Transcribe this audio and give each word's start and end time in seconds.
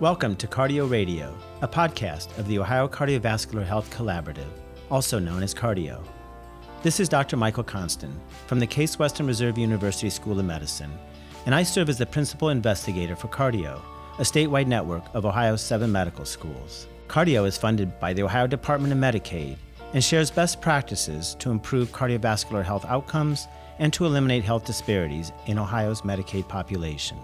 Welcome 0.00 0.34
to 0.36 0.48
Cardi-OH 0.48 0.88
Radio, 0.88 1.32
a 1.62 1.68
podcast 1.68 2.36
of 2.36 2.48
the 2.48 2.58
Ohio 2.58 2.88
Cardiovascular 2.88 3.64
Health 3.64 3.88
Collaborative, 3.96 4.50
also 4.90 5.20
known 5.20 5.40
as 5.40 5.54
Cardi-OH. 5.54 6.02
This 6.82 6.98
is 6.98 7.08
Dr. 7.08 7.36
Michael 7.36 7.62
Konstan 7.62 8.12
from 8.48 8.58
the 8.58 8.66
Case 8.66 8.98
Western 8.98 9.28
Reserve 9.28 9.56
University 9.56 10.10
School 10.10 10.40
of 10.40 10.46
Medicine, 10.46 10.90
and 11.46 11.54
I 11.54 11.62
serve 11.62 11.88
as 11.88 11.96
the 11.96 12.06
principal 12.06 12.48
investigator 12.48 13.14
for 13.14 13.28
Cardi-OH, 13.28 13.80
a 14.18 14.22
statewide 14.22 14.66
network 14.66 15.04
of 15.14 15.26
Ohio's 15.26 15.62
seven 15.62 15.92
medical 15.92 16.24
schools. 16.24 16.88
Cardi-OH 17.06 17.44
is 17.44 17.56
funded 17.56 18.00
by 18.00 18.12
the 18.12 18.24
Ohio 18.24 18.48
Department 18.48 18.92
of 18.92 18.98
Medicaid 18.98 19.56
and 19.92 20.02
shares 20.02 20.28
best 20.28 20.60
practices 20.60 21.36
to 21.36 21.52
improve 21.52 21.92
cardiovascular 21.92 22.64
health 22.64 22.84
outcomes 22.86 23.46
and 23.78 23.92
to 23.92 24.06
eliminate 24.06 24.42
health 24.42 24.64
disparities 24.64 25.30
in 25.46 25.56
Ohio's 25.56 26.02
Medicaid 26.02 26.48
population. 26.48 27.16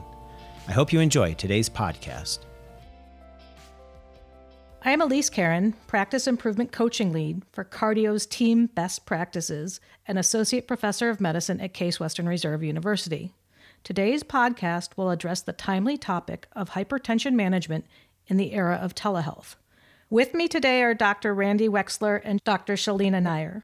I 0.69 0.73
hope 0.73 0.92
you 0.92 1.00
enjoy 1.00 1.34
today's 1.34 1.69
podcast. 1.69 2.47
I 4.83 4.93
am 4.93 5.02
Elise 5.02 5.29
Karen, 5.29 5.75
Practice 5.89 6.27
Improvement 6.27 6.73
Coaching 6.73 7.12
Lead 7.12 7.43
for 7.52 7.65
Cardi-OH's 7.65 8.25
Team 8.25 8.65
Best 8.65 9.05
Practices 9.05 9.79
and 10.09 10.19
Associate 10.19 10.66
Professor 10.66 11.11
of 11.11 11.20
Medicine 11.20 11.61
at 11.61 11.75
Case 11.75 12.01
Western 12.01 12.27
Reserve 12.27 12.62
University. 12.62 13.34
Today's 13.84 14.23
podcast 14.23 14.97
will 14.97 15.11
address 15.11 15.43
the 15.43 15.53
timely 15.53 15.98
topic 15.98 16.47
of 16.53 16.70
hypertension 16.70 17.34
management 17.34 17.84
in 18.27 18.39
the 18.39 18.55
era 18.55 18.77
of 18.80 18.95
telehealth. 18.95 19.56
With 20.09 20.33
me 20.33 20.48
today 20.48 20.83
are 20.83 20.95
Dr. 20.95 21.34
Randy 21.34 21.69
Wexler 21.69 22.19
and 22.25 22.42
Dr. 22.45 22.73
Shalina 22.73 23.23
Nair. 23.23 23.62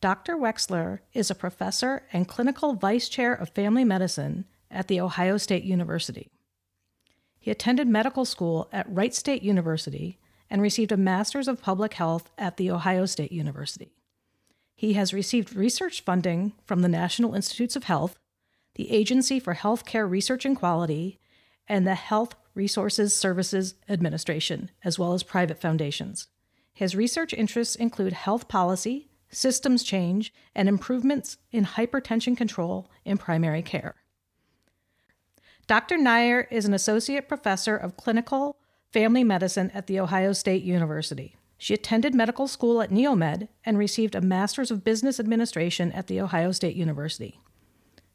Dr. 0.00 0.36
Wexler 0.36 0.98
is 1.12 1.30
a 1.30 1.36
professor 1.36 2.02
and 2.12 2.26
clinical 2.26 2.74
vice 2.74 3.08
chair 3.08 3.32
of 3.32 3.50
family 3.50 3.84
medicine 3.84 4.44
at 4.72 4.88
The 4.88 5.00
Ohio 5.00 5.36
State 5.36 5.62
University. 5.62 6.32
He 7.38 7.52
attended 7.52 7.86
medical 7.86 8.24
school 8.24 8.68
at 8.72 8.92
Wright 8.92 9.14
State 9.14 9.44
University 9.44 10.18
and 10.50 10.62
received 10.62 10.92
a 10.92 10.96
Master's 10.96 11.48
of 11.48 11.60
Public 11.60 11.94
Health 11.94 12.30
at 12.38 12.56
The 12.56 12.70
Ohio 12.70 13.06
State 13.06 13.32
University. 13.32 13.92
He 14.74 14.92
has 14.94 15.12
received 15.12 15.54
research 15.54 16.02
funding 16.02 16.52
from 16.64 16.82
the 16.82 16.88
National 16.88 17.34
Institutes 17.34 17.76
of 17.76 17.84
Health, 17.84 18.18
the 18.76 18.90
Agency 18.90 19.40
for 19.40 19.54
Healthcare 19.54 20.08
Research 20.08 20.44
and 20.44 20.56
Quality, 20.56 21.18
and 21.66 21.86
the 21.86 21.96
Health 21.96 22.34
Resources 22.54 23.14
Services 23.14 23.74
Administration, 23.88 24.70
as 24.84 24.98
well 24.98 25.14
as 25.14 25.22
private 25.22 25.60
foundations. 25.60 26.28
His 26.72 26.94
research 26.94 27.32
interests 27.32 27.74
include 27.74 28.12
health 28.12 28.46
policy, 28.46 29.08
systems 29.30 29.82
change, 29.82 30.32
and 30.54 30.68
improvements 30.68 31.38
in 31.50 31.64
hypertension 31.64 32.36
control 32.36 32.88
in 33.04 33.18
primary 33.18 33.62
care. 33.62 33.96
Dr. 35.66 35.98
Nair 35.98 36.42
is 36.50 36.64
an 36.64 36.72
associate 36.72 37.28
professor 37.28 37.76
of 37.76 37.96
clinical 37.96 38.56
family 38.92 39.24
medicine 39.24 39.70
at 39.74 39.86
The 39.86 40.00
Ohio 40.00 40.32
State 40.32 40.62
University. 40.62 41.36
She 41.56 41.74
attended 41.74 42.14
medical 42.14 42.48
school 42.48 42.80
at 42.80 42.90
Neomed 42.90 43.48
and 43.64 43.76
received 43.76 44.14
a 44.14 44.20
Master's 44.20 44.70
of 44.70 44.84
Business 44.84 45.18
Administration 45.18 45.92
at 45.92 46.06
The 46.06 46.20
Ohio 46.20 46.52
State 46.52 46.76
University. 46.76 47.40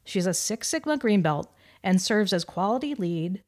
She 0.04 0.18
is 0.18 0.26
a 0.26 0.34
Six 0.34 0.68
Sigma 0.68 0.96
Green 0.96 1.22
Belt 1.22 1.52
and 1.82 2.00
serves 2.00 2.32
as 2.32 2.44
quality 2.44 2.94
lead 2.94 3.42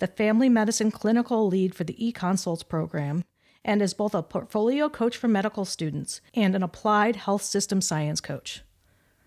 the 0.00 0.06
family 0.06 0.48
medicine 0.48 0.90
clinical 0.90 1.46
lead 1.46 1.74
for 1.74 1.84
the 1.84 1.94
eConsults 1.94 2.66
program, 2.66 3.22
and 3.64 3.82
is 3.82 3.94
both 3.94 4.14
a 4.14 4.22
portfolio 4.22 4.88
coach 4.88 5.16
for 5.16 5.28
medical 5.28 5.66
students 5.66 6.22
and 6.34 6.54
an 6.54 6.62
applied 6.62 7.16
health 7.16 7.42
system 7.42 7.82
science 7.82 8.20
coach. 8.20 8.62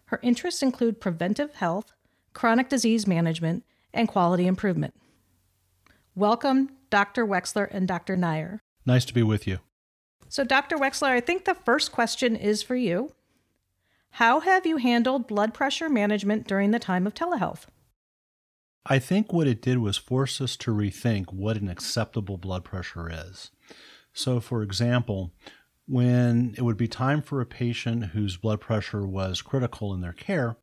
Her 0.06 0.19
interests 0.23 0.63
include 0.63 1.00
preventive 1.00 1.53
health, 1.56 1.94
chronic 2.34 2.69
disease 2.69 3.06
management, 3.06 3.63
and 3.94 4.07
quality 4.07 4.47
improvement. 4.47 4.95
Welcome, 6.16 6.69
Dr. 6.91 7.25
Wexler 7.25 7.68
and 7.72 7.88
Dr. 7.88 8.16
Nair. 8.16 8.59
Nice 8.85 9.03
to 9.06 9.13
be 9.16 9.24
with 9.24 9.47
you. 9.47 9.59
So, 10.29 10.44
Dr. 10.44 10.78
Wexler, 10.78 11.09
I 11.09 11.19
think 11.19 11.46
the 11.46 11.56
first 11.56 11.91
question 11.91 12.35
is 12.35 12.62
for 12.62 12.75
you. 12.75 13.12
How 14.12 14.40
have 14.41 14.68
you 14.68 14.78
handled 14.78 15.28
blood 15.28 15.56
pressure 15.56 15.90
management 15.90 16.47
during 16.47 16.69
the 16.69 16.78
time 16.78 17.07
of 17.07 17.16
telehealth? 17.16 17.66
I 18.85 19.00
think 19.00 19.34
what 19.34 19.47
it 19.47 19.59
did 19.59 19.79
was 19.79 19.97
force 19.97 20.40
us 20.40 20.56
to 20.57 20.72
rethink 20.72 21.34
what 21.34 21.57
an 21.57 21.68
acceptable 21.68 22.38
blood 22.38 22.63
pressure 22.63 23.09
is. 23.09 23.50
So, 24.13 24.40
for 24.40 24.62
example, 24.62 25.34
when 25.88 26.53
it 26.57 26.62
would 26.62 26.78
be 26.78 26.88
time 26.88 27.24
for 27.24 27.41
a 27.41 27.45
patient 27.47 28.07
whose 28.07 28.38
blood 28.38 28.62
pressure 28.62 29.07
was 29.07 29.41
critical 29.41 29.95
in 29.95 30.01
their 30.01 30.13
care, 30.13 30.57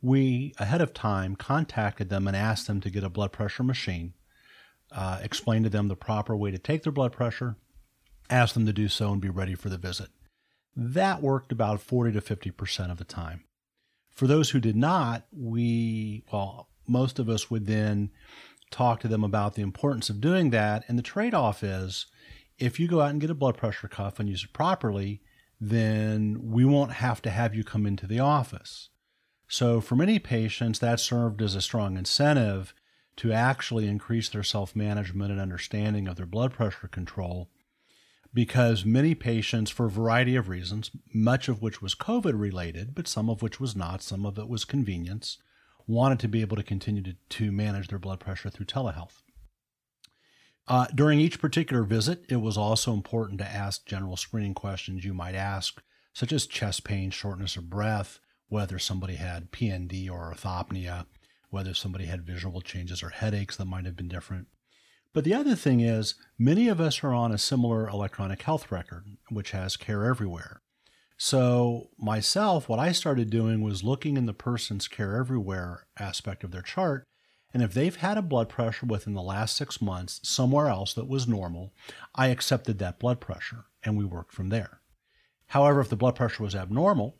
we 0.00 0.54
ahead 0.58 0.80
of 0.80 0.94
time 0.94 1.34
contacted 1.34 2.08
them 2.08 2.28
and 2.28 2.36
asked 2.36 2.68
them 2.68 2.80
to 2.82 2.90
get 2.90 3.02
a 3.02 3.10
blood 3.10 3.32
pressure 3.32 3.64
machine, 3.64 4.14
uh, 4.94 5.18
explained 5.22 5.64
to 5.64 5.70
them 5.70 5.88
the 5.88 5.96
proper 5.96 6.36
way 6.36 6.50
to 6.50 6.58
take 6.58 6.82
their 6.82 6.92
blood 6.92 7.12
pressure, 7.12 7.56
ask 8.30 8.54
them 8.54 8.66
to 8.66 8.72
do 8.72 8.88
so 8.88 9.12
and 9.12 9.20
be 9.20 9.28
ready 9.28 9.54
for 9.54 9.68
the 9.68 9.78
visit. 9.78 10.08
That 10.74 11.22
worked 11.22 11.52
about 11.52 11.80
40 11.80 12.12
to 12.12 12.20
50% 12.20 12.90
of 12.90 12.98
the 12.98 13.04
time. 13.04 13.44
For 14.10 14.26
those 14.26 14.50
who 14.50 14.60
did 14.60 14.76
not, 14.76 15.26
we, 15.32 16.24
well, 16.32 16.68
most 16.86 17.18
of 17.18 17.28
us 17.28 17.50
would 17.50 17.66
then 17.66 18.10
talk 18.70 19.00
to 19.00 19.08
them 19.08 19.22
about 19.22 19.54
the 19.54 19.62
importance 19.62 20.10
of 20.10 20.20
doing 20.20 20.50
that. 20.50 20.84
And 20.88 20.98
the 20.98 21.02
trade 21.02 21.34
off 21.34 21.62
is 21.62 22.06
if 22.58 22.80
you 22.80 22.88
go 22.88 23.00
out 23.00 23.10
and 23.10 23.20
get 23.20 23.30
a 23.30 23.34
blood 23.34 23.56
pressure 23.56 23.88
cuff 23.88 24.18
and 24.18 24.28
use 24.28 24.44
it 24.44 24.52
properly, 24.52 25.20
then 25.60 26.40
we 26.42 26.64
won't 26.64 26.92
have 26.92 27.22
to 27.22 27.30
have 27.30 27.54
you 27.54 27.64
come 27.64 27.86
into 27.86 28.06
the 28.06 28.18
office. 28.18 28.88
So, 29.48 29.80
for 29.80 29.96
many 29.96 30.18
patients, 30.18 30.78
that 30.78 30.98
served 30.98 31.42
as 31.42 31.54
a 31.54 31.60
strong 31.60 31.96
incentive 31.96 32.74
to 33.16 33.32
actually 33.32 33.86
increase 33.86 34.28
their 34.28 34.42
self 34.42 34.74
management 34.74 35.30
and 35.30 35.40
understanding 35.40 36.08
of 36.08 36.16
their 36.16 36.26
blood 36.26 36.52
pressure 36.52 36.88
control 36.88 37.50
because 38.34 38.84
many 38.84 39.14
patients, 39.14 39.70
for 39.70 39.86
a 39.86 39.90
variety 39.90 40.36
of 40.36 40.48
reasons, 40.48 40.90
much 41.12 41.48
of 41.48 41.60
which 41.60 41.82
was 41.82 41.94
COVID 41.94 42.38
related, 42.38 42.94
but 42.94 43.06
some 43.06 43.28
of 43.28 43.42
which 43.42 43.60
was 43.60 43.76
not, 43.76 44.02
some 44.02 44.24
of 44.24 44.38
it 44.38 44.48
was 44.48 44.64
convenience, 44.64 45.38
wanted 45.86 46.18
to 46.20 46.28
be 46.28 46.40
able 46.40 46.56
to 46.56 46.62
continue 46.62 47.02
to, 47.02 47.14
to 47.28 47.52
manage 47.52 47.88
their 47.88 47.98
blood 47.98 48.20
pressure 48.20 48.48
through 48.48 48.66
telehealth. 48.66 49.22
Uh, 50.68 50.86
during 50.94 51.18
each 51.18 51.40
particular 51.40 51.82
visit, 51.82 52.24
it 52.28 52.36
was 52.36 52.56
also 52.56 52.92
important 52.94 53.38
to 53.38 53.46
ask 53.46 53.84
general 53.84 54.16
screening 54.16 54.54
questions 54.54 55.04
you 55.04 55.12
might 55.12 55.34
ask, 55.34 55.82
such 56.14 56.32
as 56.32 56.46
chest 56.46 56.84
pain, 56.84 57.10
shortness 57.10 57.56
of 57.56 57.68
breath, 57.68 58.20
whether 58.48 58.78
somebody 58.78 59.16
had 59.16 59.50
PND 59.50 60.10
or 60.10 60.32
orthopnea, 60.32 61.06
whether 61.52 61.74
somebody 61.74 62.06
had 62.06 62.26
visual 62.26 62.60
changes 62.60 63.02
or 63.02 63.10
headaches 63.10 63.56
that 63.56 63.66
might 63.66 63.84
have 63.84 63.94
been 63.94 64.08
different. 64.08 64.48
But 65.12 65.24
the 65.24 65.34
other 65.34 65.54
thing 65.54 65.80
is, 65.80 66.14
many 66.38 66.68
of 66.68 66.80
us 66.80 67.04
are 67.04 67.12
on 67.12 67.32
a 67.32 67.38
similar 67.38 67.86
electronic 67.86 68.42
health 68.42 68.72
record, 68.72 69.04
which 69.28 69.50
has 69.50 69.76
care 69.76 70.04
everywhere. 70.04 70.62
So, 71.18 71.90
myself, 71.98 72.68
what 72.68 72.78
I 72.78 72.92
started 72.92 73.28
doing 73.28 73.60
was 73.60 73.84
looking 73.84 74.16
in 74.16 74.24
the 74.24 74.32
person's 74.32 74.88
care 74.88 75.16
everywhere 75.16 75.86
aspect 75.98 76.42
of 76.42 76.50
their 76.50 76.62
chart. 76.62 77.04
And 77.52 77.62
if 77.62 77.74
they've 77.74 77.94
had 77.94 78.16
a 78.16 78.22
blood 78.22 78.48
pressure 78.48 78.86
within 78.86 79.12
the 79.12 79.20
last 79.20 79.54
six 79.54 79.82
months 79.82 80.20
somewhere 80.22 80.68
else 80.68 80.94
that 80.94 81.06
was 81.06 81.28
normal, 81.28 81.74
I 82.14 82.28
accepted 82.28 82.78
that 82.78 82.98
blood 82.98 83.20
pressure 83.20 83.66
and 83.84 83.98
we 83.98 84.06
worked 84.06 84.32
from 84.32 84.48
there. 84.48 84.80
However, 85.48 85.80
if 85.80 85.90
the 85.90 85.96
blood 85.96 86.16
pressure 86.16 86.42
was 86.42 86.54
abnormal, 86.54 87.18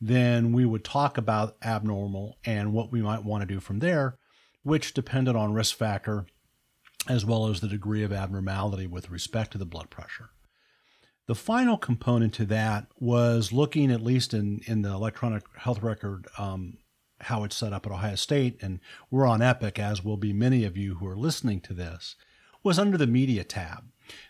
then 0.00 0.52
we 0.52 0.64
would 0.64 0.84
talk 0.84 1.18
about 1.18 1.56
abnormal 1.62 2.38
and 2.44 2.72
what 2.72 2.92
we 2.92 3.02
might 3.02 3.24
want 3.24 3.42
to 3.42 3.54
do 3.54 3.60
from 3.60 3.78
there, 3.78 4.18
which 4.62 4.94
depended 4.94 5.36
on 5.36 5.52
risk 5.52 5.76
factor 5.76 6.26
as 7.08 7.24
well 7.24 7.46
as 7.46 7.60
the 7.60 7.68
degree 7.68 8.02
of 8.02 8.12
abnormality 8.12 8.86
with 8.86 9.10
respect 9.10 9.52
to 9.52 9.58
the 9.58 9.66
blood 9.66 9.90
pressure. 9.90 10.30
The 11.26 11.34
final 11.34 11.76
component 11.76 12.34
to 12.34 12.44
that 12.46 12.86
was 12.98 13.52
looking, 13.52 13.90
at 13.90 14.02
least 14.02 14.32
in, 14.32 14.60
in 14.66 14.82
the 14.82 14.90
electronic 14.90 15.42
health 15.56 15.82
record, 15.82 16.28
um, 16.38 16.78
how 17.20 17.44
it's 17.44 17.56
set 17.56 17.72
up 17.72 17.86
at 17.86 17.92
Ohio 17.92 18.14
State, 18.14 18.58
and 18.62 18.78
we're 19.10 19.26
on 19.26 19.42
Epic, 19.42 19.78
as 19.78 20.04
will 20.04 20.16
be 20.16 20.32
many 20.32 20.64
of 20.64 20.76
you 20.76 20.96
who 20.96 21.06
are 21.06 21.16
listening 21.16 21.60
to 21.62 21.72
this, 21.72 22.14
was 22.62 22.78
under 22.78 22.96
the 22.96 23.06
media 23.06 23.42
tab. 23.42 23.84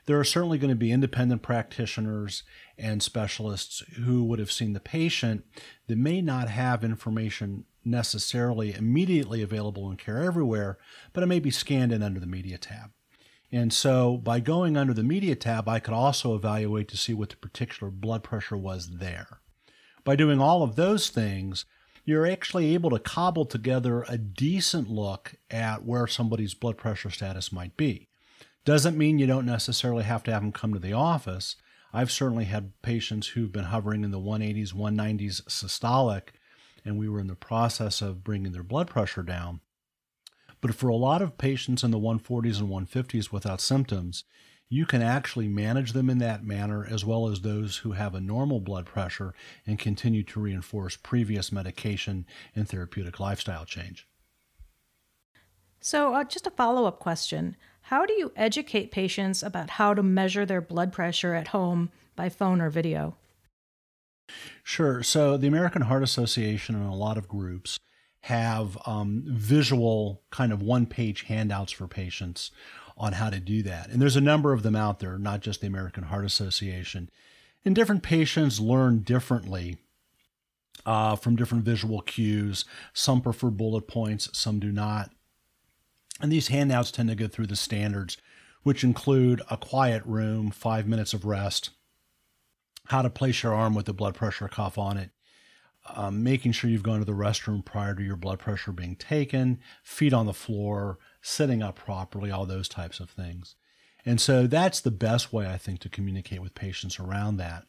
There 0.06 0.18
are 0.18 0.24
certainly 0.24 0.58
going 0.58 0.70
to 0.70 0.76
be 0.76 0.92
independent 0.92 1.42
practitioners 1.42 2.42
and 2.78 3.02
specialists 3.02 3.82
who 4.04 4.24
would 4.24 4.38
have 4.38 4.52
seen 4.52 4.72
the 4.72 4.80
patient 4.80 5.44
that 5.86 5.98
may 5.98 6.20
not 6.20 6.48
have 6.48 6.84
information 6.84 7.64
necessarily 7.84 8.74
immediately 8.74 9.42
available 9.42 9.90
in 9.90 9.96
Care 9.96 10.22
Everywhere, 10.22 10.78
but 11.12 11.22
it 11.22 11.26
may 11.26 11.38
be 11.38 11.50
scanned 11.50 11.92
in 11.92 12.02
under 12.02 12.20
the 12.20 12.26
media 12.26 12.58
tab. 12.58 12.90
And 13.52 13.72
so 13.72 14.16
by 14.16 14.40
going 14.40 14.76
under 14.76 14.92
the 14.92 15.04
media 15.04 15.36
tab, 15.36 15.68
I 15.68 15.78
could 15.78 15.94
also 15.94 16.34
evaluate 16.34 16.88
to 16.88 16.96
see 16.96 17.14
what 17.14 17.30
the 17.30 17.36
particular 17.36 17.90
blood 17.90 18.24
pressure 18.24 18.56
was 18.56 18.98
there. 18.98 19.40
By 20.04 20.16
doing 20.16 20.40
all 20.40 20.62
of 20.62 20.76
those 20.76 21.08
things, 21.08 21.64
you're 22.04 22.26
actually 22.26 22.74
able 22.74 22.90
to 22.90 22.98
cobble 22.98 23.44
together 23.44 24.04
a 24.08 24.18
decent 24.18 24.88
look 24.88 25.34
at 25.50 25.84
where 25.84 26.06
somebody's 26.06 26.54
blood 26.54 26.76
pressure 26.76 27.10
status 27.10 27.52
might 27.52 27.76
be. 27.76 28.08
Doesn't 28.66 28.98
mean 28.98 29.20
you 29.20 29.28
don't 29.28 29.46
necessarily 29.46 30.02
have 30.02 30.24
to 30.24 30.32
have 30.32 30.42
them 30.42 30.50
come 30.50 30.74
to 30.74 30.80
the 30.80 30.92
office. 30.92 31.54
I've 31.92 32.10
certainly 32.10 32.46
had 32.46 32.72
patients 32.82 33.28
who've 33.28 33.52
been 33.52 33.66
hovering 33.66 34.02
in 34.02 34.10
the 34.10 34.18
180s, 34.18 34.74
190s 34.74 35.44
systolic, 35.44 36.30
and 36.84 36.98
we 36.98 37.08
were 37.08 37.20
in 37.20 37.28
the 37.28 37.36
process 37.36 38.02
of 38.02 38.24
bringing 38.24 38.50
their 38.50 38.64
blood 38.64 38.88
pressure 38.88 39.22
down. 39.22 39.60
But 40.60 40.74
for 40.74 40.88
a 40.88 40.96
lot 40.96 41.22
of 41.22 41.38
patients 41.38 41.84
in 41.84 41.92
the 41.92 42.00
140s 42.00 42.58
and 42.58 42.68
150s 42.68 43.30
without 43.30 43.60
symptoms, 43.60 44.24
you 44.68 44.84
can 44.84 45.00
actually 45.00 45.46
manage 45.46 45.92
them 45.92 46.10
in 46.10 46.18
that 46.18 46.42
manner 46.42 46.84
as 46.84 47.04
well 47.04 47.28
as 47.28 47.42
those 47.42 47.78
who 47.78 47.92
have 47.92 48.16
a 48.16 48.20
normal 48.20 48.58
blood 48.58 48.84
pressure 48.84 49.32
and 49.64 49.78
continue 49.78 50.24
to 50.24 50.40
reinforce 50.40 50.96
previous 50.96 51.52
medication 51.52 52.26
and 52.56 52.68
therapeutic 52.68 53.20
lifestyle 53.20 53.64
change. 53.64 54.08
So, 55.78 56.14
uh, 56.14 56.24
just 56.24 56.48
a 56.48 56.50
follow 56.50 56.86
up 56.86 56.98
question 56.98 57.56
How 57.86 58.04
do 58.04 58.14
you 58.14 58.32
educate 58.34 58.90
patients 58.90 59.44
about 59.44 59.70
how 59.70 59.94
to 59.94 60.02
measure 60.02 60.44
their 60.44 60.60
blood 60.60 60.92
pressure 60.92 61.34
at 61.34 61.48
home 61.48 61.92
by 62.16 62.28
phone 62.28 62.60
or 62.60 62.68
video? 62.68 63.14
Sure. 64.64 65.04
So, 65.04 65.36
the 65.36 65.46
American 65.46 65.82
Heart 65.82 66.02
Association 66.02 66.74
and 66.74 66.84
a 66.84 66.96
lot 66.96 67.16
of 67.16 67.28
groups 67.28 67.78
have 68.22 68.76
um, 68.86 69.22
visual 69.28 70.22
kind 70.30 70.52
of 70.52 70.62
one 70.62 70.86
page 70.86 71.22
handouts 71.22 71.70
for 71.70 71.86
patients 71.86 72.50
on 72.96 73.12
how 73.12 73.30
to 73.30 73.38
do 73.38 73.62
that. 73.62 73.88
And 73.88 74.02
there's 74.02 74.16
a 74.16 74.20
number 74.20 74.52
of 74.52 74.64
them 74.64 74.74
out 74.74 74.98
there, 74.98 75.16
not 75.16 75.40
just 75.40 75.60
the 75.60 75.68
American 75.68 76.02
Heart 76.02 76.24
Association. 76.24 77.08
And 77.64 77.72
different 77.72 78.02
patients 78.02 78.58
learn 78.58 79.02
differently 79.02 79.76
uh, 80.84 81.14
from 81.14 81.36
different 81.36 81.64
visual 81.64 82.00
cues. 82.00 82.64
Some 82.92 83.20
prefer 83.20 83.50
bullet 83.50 83.86
points, 83.86 84.28
some 84.36 84.58
do 84.58 84.72
not. 84.72 85.12
And 86.20 86.32
these 86.32 86.48
handouts 86.48 86.90
tend 86.90 87.08
to 87.10 87.14
go 87.14 87.28
through 87.28 87.48
the 87.48 87.56
standards, 87.56 88.16
which 88.62 88.82
include 88.82 89.42
a 89.50 89.56
quiet 89.56 90.02
room, 90.06 90.50
five 90.50 90.86
minutes 90.86 91.12
of 91.12 91.24
rest, 91.24 91.70
how 92.86 93.02
to 93.02 93.10
place 93.10 93.42
your 93.42 93.54
arm 93.54 93.74
with 93.74 93.86
the 93.86 93.92
blood 93.92 94.14
pressure 94.14 94.48
cuff 94.48 94.78
on 94.78 94.96
it, 94.96 95.10
um, 95.94 96.22
making 96.22 96.52
sure 96.52 96.70
you've 96.70 96.82
gone 96.82 96.98
to 96.98 97.04
the 97.04 97.12
restroom 97.12 97.64
prior 97.64 97.94
to 97.94 98.02
your 98.02 98.16
blood 98.16 98.38
pressure 98.38 98.72
being 98.72 98.96
taken, 98.96 99.60
feet 99.82 100.12
on 100.12 100.26
the 100.26 100.32
floor, 100.32 100.98
sitting 101.20 101.62
up 101.62 101.76
properly, 101.76 102.30
all 102.30 102.46
those 102.46 102.68
types 102.68 102.98
of 102.98 103.10
things. 103.10 103.56
And 104.04 104.20
so 104.20 104.46
that's 104.46 104.80
the 104.80 104.90
best 104.90 105.32
way, 105.32 105.46
I 105.46 105.58
think, 105.58 105.80
to 105.80 105.88
communicate 105.88 106.40
with 106.40 106.54
patients 106.54 106.98
around 106.98 107.36
that. 107.36 107.64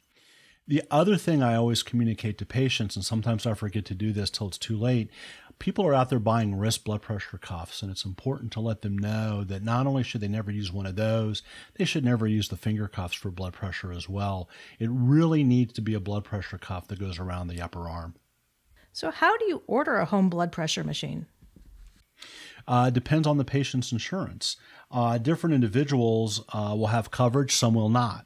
The 0.68 0.84
other 0.92 1.16
thing 1.16 1.42
I 1.42 1.56
always 1.56 1.82
communicate 1.82 2.38
to 2.40 2.46
patients, 2.46 2.96
and 2.96 3.06
sometimes 3.06 3.46
I 3.46 3.54
forget 3.54 3.86
to 3.86 3.96
do 3.96 4.12
this 4.12 4.30
till 4.30 4.50
it's 4.50 4.58
too 4.58 4.78
late, 4.78 5.10
people 5.60 5.86
are 5.86 5.94
out 5.94 6.10
there 6.10 6.20
buying 6.20 6.56
wrist 6.56 6.84
blood 6.84 7.02
pressure 7.02 7.38
cuffs, 7.38 7.82
and 7.82 7.92
it's 7.92 8.06
important 8.06 8.52
to 8.54 8.60
let 8.60 8.82
them 8.82 8.98
know 8.98 9.44
that 9.44 9.64
not 9.64 9.88
only 9.88 10.04
should 10.04 10.22
they 10.22 10.28
never 10.28 10.52
use 10.52 10.72
one 10.72 10.86
of 10.86 10.96
those, 10.96 11.42
they 11.76 11.86
should 11.86 12.06
never 12.06 12.28
use 12.28 12.50
the 12.50 12.58
finger 12.58 12.88
cuffs 12.88 13.16
for 13.16 13.32
blood 13.32 13.54
pressure 13.54 13.92
as 13.92 14.08
well. 14.08 14.50
It 14.80 14.90
really 14.92 15.44
needs 15.44 15.74
to 15.74 15.82
be 15.82 15.94
a 15.94 16.00
blood 16.00 16.24
pressure 16.24 16.58
cuff 16.58 16.88
that 16.88 17.00
goes 17.00 17.20
around 17.20 17.48
the 17.48 17.62
upper 17.62 17.88
arm. 17.88 18.16
So, 18.94 19.12
how 19.12 19.38
do 19.38 19.46
you 19.46 19.64
order 19.68 19.98
a 19.98 20.06
home 20.06 20.30
blood 20.30 20.52
pressure 20.52 20.84
machine? 20.84 21.28
Uh, 22.68 22.90
depends 22.90 23.28
on 23.28 23.38
the 23.38 23.46
patient's 23.46 23.92
insurance. 23.92 24.58
Uh, 24.92 25.18
different 25.18 25.54
individuals 25.54 26.44
uh, 26.50 26.74
will 26.78 26.88
have 26.88 27.12
coverage, 27.12 27.54
some 27.54 27.74
will 27.74 27.90
not. 27.90 28.26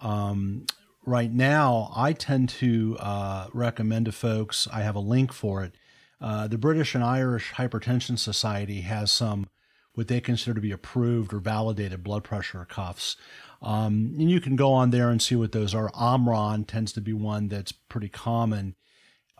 Um, 0.00 0.66
right 1.04 1.32
now, 1.32 1.92
I 1.94 2.12
tend 2.12 2.48
to 2.50 2.96
uh, 2.98 3.48
recommend 3.52 4.06
to 4.06 4.12
folks, 4.12 4.66
I 4.72 4.82
have 4.82 4.96
a 4.96 5.00
link 5.00 5.32
for 5.32 5.62
it. 5.62 5.74
Uh, 6.20 6.48
the 6.48 6.58
British 6.58 6.94
and 6.94 7.04
Irish 7.04 7.52
Hypertension 7.52 8.18
Society 8.18 8.82
has 8.82 9.12
some 9.12 9.48
what 9.94 10.08
they 10.08 10.20
consider 10.20 10.54
to 10.54 10.60
be 10.60 10.72
approved 10.72 11.32
or 11.32 11.38
validated 11.38 12.04
blood 12.04 12.22
pressure 12.22 12.66
cuffs. 12.66 13.16
Um, 13.62 14.14
and 14.18 14.30
you 14.30 14.40
can 14.40 14.54
go 14.54 14.72
on 14.72 14.90
there 14.90 15.08
and 15.08 15.20
see 15.20 15.34
what 15.34 15.52
those 15.52 15.74
are. 15.74 15.90
Omron 15.94 16.64
tends 16.64 16.92
to 16.92 17.00
be 17.00 17.14
one 17.14 17.48
that's 17.48 17.72
pretty 17.72 18.10
common. 18.10 18.76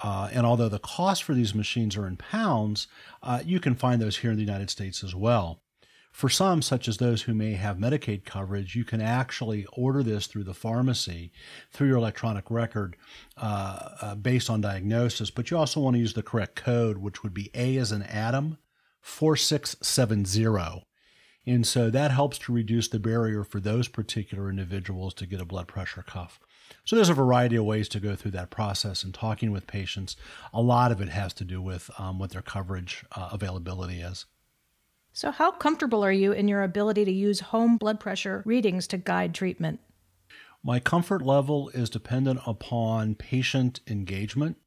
Uh, 0.03 0.31
and 0.33 0.47
although 0.47 0.71
the 0.71 0.79
cost 0.79 1.23
for 1.23 1.35
these 1.35 1.55
machines 1.55 1.97
are 1.97 2.07
in 2.07 2.17
pounds, 2.17 2.87
uh, 3.23 3.43
you 3.45 3.61
can 3.61 3.75
find 3.75 4.01
those 4.01 4.19
here 4.19 4.31
in 4.31 4.37
the 4.37 4.43
United 4.43 4.71
States 4.71 5.05
as 5.05 5.15
well. 5.15 5.61
For 6.17 6.31
some, 6.31 6.63
such 6.63 6.89
as 6.89 6.97
those 6.97 7.21
who 7.21 7.35
may 7.35 7.53
have 7.53 7.77
Medicaid 7.77 8.25
coverage, 8.25 8.75
you 8.75 8.85
can 8.85 9.03
actually 9.03 9.67
order 9.75 10.03
this 10.03 10.27
through 10.27 10.45
the 10.45 10.55
pharmacy, 10.55 11.31
through 11.71 11.89
your 11.89 11.99
electronic 11.99 12.51
record, 12.51 12.97
uh, 13.37 13.91
uh 14.01 14.15
based 14.15 14.49
on 14.49 14.63
diagnosis. 14.63 15.31
But 15.31 15.51
you 15.51 15.59
also 15.59 15.79
want 15.79 15.93
to 15.93 16.01
use 16.01 16.15
the 16.15 16.23
correct 16.23 16.55
code, 16.57 16.97
which 16.97 17.23
would 17.23 17.35
be 17.35 17.51
A 17.55 17.77
as 17.77 17.93
an 17.93 18.03
Adam, 18.03 18.57
4670. 19.03 20.87
And 21.45 21.67
so 21.67 21.91
that 21.91 22.13
helps 22.13 22.39
to 22.39 22.53
reduce 22.55 22.89
the 22.89 22.99
barrier 22.99 23.45
for 23.45 23.61
those 23.61 23.87
particular 23.87 24.49
individuals 24.49 25.13
to 25.17 25.27
get 25.27 25.43
a 25.43 25.45
blood 25.45 25.69
pressure 25.69 26.03
cuff. 26.03 26.41
So 26.87 26.97
there's 26.97 27.11
a 27.11 27.15
variety 27.15 27.57
of 27.57 27.67
ways 27.67 27.91
to 27.91 28.01
go 28.01 28.17
through 28.17 28.31
that 28.31 28.49
process 28.49 29.05
and 29.05 29.13
talking 29.13 29.53
with 29.53 29.67
patients. 29.67 30.17
A 30.55 30.63
lot 30.63 30.93
of 30.93 31.03
it 31.03 31.11
has 31.11 31.35
to 31.35 31.45
do 31.45 31.61
with 31.61 31.91
um, 31.99 32.19
what 32.19 32.31
their 32.31 32.41
coverage 32.41 33.05
uh, 33.15 33.29
availability 33.33 34.01
is. 34.01 34.25
So, 35.17 35.31
how 35.31 35.51
comfortable 35.51 36.05
are 36.05 36.13
you 36.13 36.33
in 36.33 36.47
your 36.47 36.63
ability 36.63 37.07
to 37.07 37.11
use 37.11 37.41
home 37.41 37.79
blood 37.79 37.99
pressure 37.99 38.43
readings 38.45 38.87
to 38.89 38.99
guide 38.99 39.35
treatment? 39.35 39.81
My 40.63 40.79
comfort 40.79 41.23
level 41.23 41.71
is 41.71 41.89
dependent 41.89 42.41
upon 42.47 43.15
patient 43.15 43.81
engagement. 43.87 44.59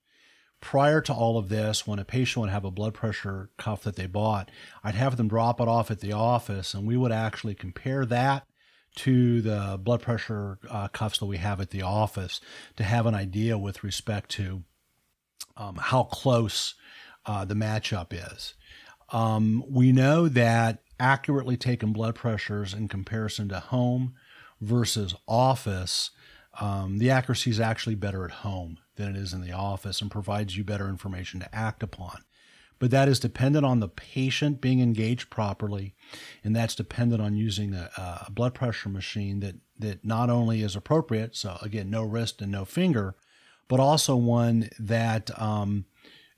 Prior 0.59 1.01
to 1.01 1.13
all 1.13 1.37
of 1.37 1.49
this, 1.49 1.85
when 1.85 1.99
a 1.99 2.03
patient 2.03 2.41
would 2.41 2.49
have 2.49 2.65
a 2.65 2.71
blood 2.71 2.95
pressure 2.95 3.51
cuff 3.59 3.83
that 3.83 3.95
they 3.95 4.07
bought, 4.07 4.49
I'd 4.83 4.95
have 4.95 5.17
them 5.17 5.27
drop 5.27 5.61
it 5.61 5.67
off 5.67 5.91
at 5.91 5.99
the 5.99 6.13
office 6.13 6.73
and 6.73 6.87
we 6.87 6.97
would 6.97 7.11
actually 7.11 7.53
compare 7.53 8.03
that 8.07 8.47
to 8.95 9.43
the 9.43 9.79
blood 9.79 10.01
pressure 10.01 10.57
uh, 10.67 10.87
cuffs 10.87 11.19
that 11.19 11.27
we 11.27 11.37
have 11.37 11.61
at 11.61 11.69
the 11.69 11.83
office 11.83 12.41
to 12.77 12.83
have 12.83 13.05
an 13.05 13.13
idea 13.13 13.55
with 13.55 13.83
respect 13.83 14.31
to 14.31 14.63
um, 15.57 15.75
how 15.75 16.05
close 16.05 16.73
uh, 17.27 17.45
the 17.45 17.53
matchup 17.53 18.07
is. 18.11 18.55
Um, 19.11 19.63
we 19.67 19.91
know 19.91 20.27
that 20.27 20.83
accurately 20.99 21.57
taken 21.57 21.93
blood 21.93 22.15
pressures 22.15 22.73
in 22.73 22.87
comparison 22.87 23.49
to 23.49 23.59
home 23.59 24.15
versus 24.61 25.15
office, 25.27 26.11
um, 26.59 26.97
the 26.97 27.09
accuracy 27.09 27.49
is 27.49 27.59
actually 27.59 27.95
better 27.95 28.25
at 28.25 28.31
home 28.31 28.79
than 28.95 29.15
it 29.15 29.17
is 29.17 29.33
in 29.33 29.41
the 29.41 29.53
office 29.53 30.01
and 30.01 30.11
provides 30.11 30.57
you 30.57 30.63
better 30.63 30.89
information 30.89 31.39
to 31.39 31.55
act 31.55 31.81
upon 31.83 32.23
but 32.79 32.91
that 32.91 33.09
is 33.09 33.19
dependent 33.19 33.65
on 33.65 33.81
the 33.81 33.89
patient 33.89 34.61
being 34.61 34.79
engaged 34.79 35.29
properly, 35.29 35.93
and 36.43 36.55
that's 36.55 36.75
dependent 36.75 37.21
on 37.21 37.35
using 37.35 37.73
a, 37.73 37.89
a, 38.25 38.31
blood 38.31 38.53
pressure 38.53 38.89
machine 38.89 39.41
that 39.41 39.55
that 39.77 40.03
not 40.03 40.29
only 40.29 40.61
is 40.61 40.75
appropriate, 40.75 41.35
so 41.35 41.57
again, 41.61 41.89
no 41.89 42.03
wrist 42.03 42.41
and 42.41 42.51
no 42.51 42.65
finger, 42.65 43.15
but 43.67 43.79
also 43.79 44.15
one 44.15 44.69
that 44.79 45.29
um, 45.39 45.85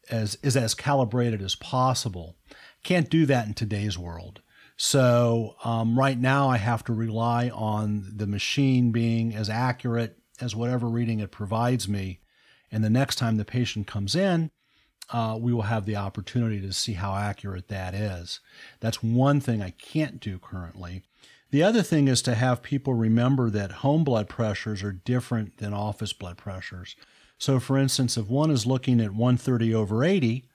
as, 0.09 0.37
is 0.43 0.57
as 0.57 0.73
calibrated 0.75 1.41
as 1.41 1.55
possible. 1.55 2.35
Can't 2.83 3.09
do 3.09 3.25
that 3.27 3.47
in 3.47 3.53
today's 3.53 3.97
world. 3.97 4.41
So 4.77 5.55
um, 5.63 5.97
right 5.97 6.17
now, 6.17 6.49
I 6.49 6.57
have 6.57 6.83
to 6.85 6.93
rely 6.93 7.49
on 7.49 8.13
the 8.15 8.25
machine 8.25 8.91
being 8.91 9.35
as 9.35 9.49
accurate 9.49 10.17
as 10.39 10.55
whatever 10.55 10.87
reading 10.87 11.19
it 11.19 11.31
provides 11.31 11.87
me. 11.87 12.19
And 12.71 12.83
the 12.83 12.89
next 12.89 13.17
time 13.17 13.37
the 13.37 13.45
patient 13.45 13.85
comes 13.85 14.15
in, 14.15 14.49
uh, 15.11 15.37
we 15.39 15.53
will 15.53 15.63
have 15.63 15.85
the 15.85 15.97
opportunity 15.97 16.61
to 16.61 16.73
see 16.73 16.93
how 16.93 17.15
accurate 17.15 17.67
that 17.67 17.93
is. 17.93 18.39
That's 18.79 19.03
one 19.03 19.39
thing 19.39 19.61
I 19.61 19.71
can't 19.71 20.19
do 20.19 20.39
currently. 20.39 21.03
The 21.51 21.63
other 21.63 21.83
thing 21.83 22.07
is 22.07 22.21
to 22.23 22.33
have 22.33 22.63
people 22.63 22.93
remember 22.93 23.49
that 23.49 23.71
home 23.71 24.03
blood 24.03 24.29
pressures 24.29 24.81
are 24.83 24.93
different 24.93 25.57
than 25.57 25.73
office 25.73 26.13
blood 26.13 26.37
pressures. 26.37 26.95
So, 27.37 27.59
for 27.59 27.77
instance, 27.77 28.17
if 28.17 28.27
one 28.27 28.51
is 28.51 28.65
looking 28.65 29.01
at 29.01 29.11
130 29.11 29.75
over 29.75 30.03
80 30.03 30.45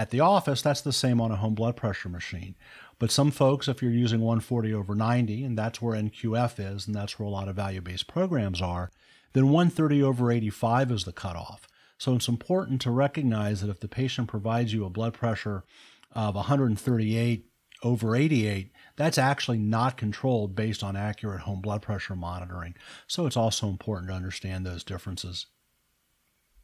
at 0.00 0.08
the 0.08 0.20
office, 0.20 0.62
that's 0.62 0.80
the 0.80 0.94
same 0.94 1.20
on 1.20 1.30
a 1.30 1.36
home 1.36 1.54
blood 1.54 1.76
pressure 1.76 2.08
machine. 2.08 2.54
But 2.98 3.10
some 3.10 3.30
folks, 3.30 3.68
if 3.68 3.82
you're 3.82 3.90
using 3.90 4.20
140 4.20 4.72
over 4.72 4.94
90, 4.94 5.44
and 5.44 5.58
that's 5.58 5.82
where 5.82 5.94
NQF 5.94 6.58
is, 6.58 6.86
and 6.86 6.96
that's 6.96 7.18
where 7.18 7.26
a 7.26 7.30
lot 7.30 7.48
of 7.48 7.56
value 7.56 7.82
based 7.82 8.06
programs 8.06 8.62
are, 8.62 8.90
then 9.34 9.50
130 9.50 10.02
over 10.02 10.32
85 10.32 10.90
is 10.90 11.04
the 11.04 11.12
cutoff. 11.12 11.68
So 11.98 12.14
it's 12.14 12.28
important 12.28 12.80
to 12.80 12.90
recognize 12.90 13.60
that 13.60 13.68
if 13.68 13.80
the 13.80 13.88
patient 13.88 14.28
provides 14.28 14.72
you 14.72 14.86
a 14.86 14.90
blood 14.90 15.12
pressure 15.12 15.64
of 16.12 16.34
138 16.34 17.44
over 17.82 18.16
88, 18.16 18.72
that's 18.96 19.18
actually 19.18 19.58
not 19.58 19.98
controlled 19.98 20.56
based 20.56 20.82
on 20.82 20.96
accurate 20.96 21.42
home 21.42 21.60
blood 21.60 21.82
pressure 21.82 22.16
monitoring. 22.16 22.74
So 23.06 23.26
it's 23.26 23.36
also 23.36 23.68
important 23.68 24.08
to 24.08 24.16
understand 24.16 24.64
those 24.64 24.82
differences. 24.82 25.44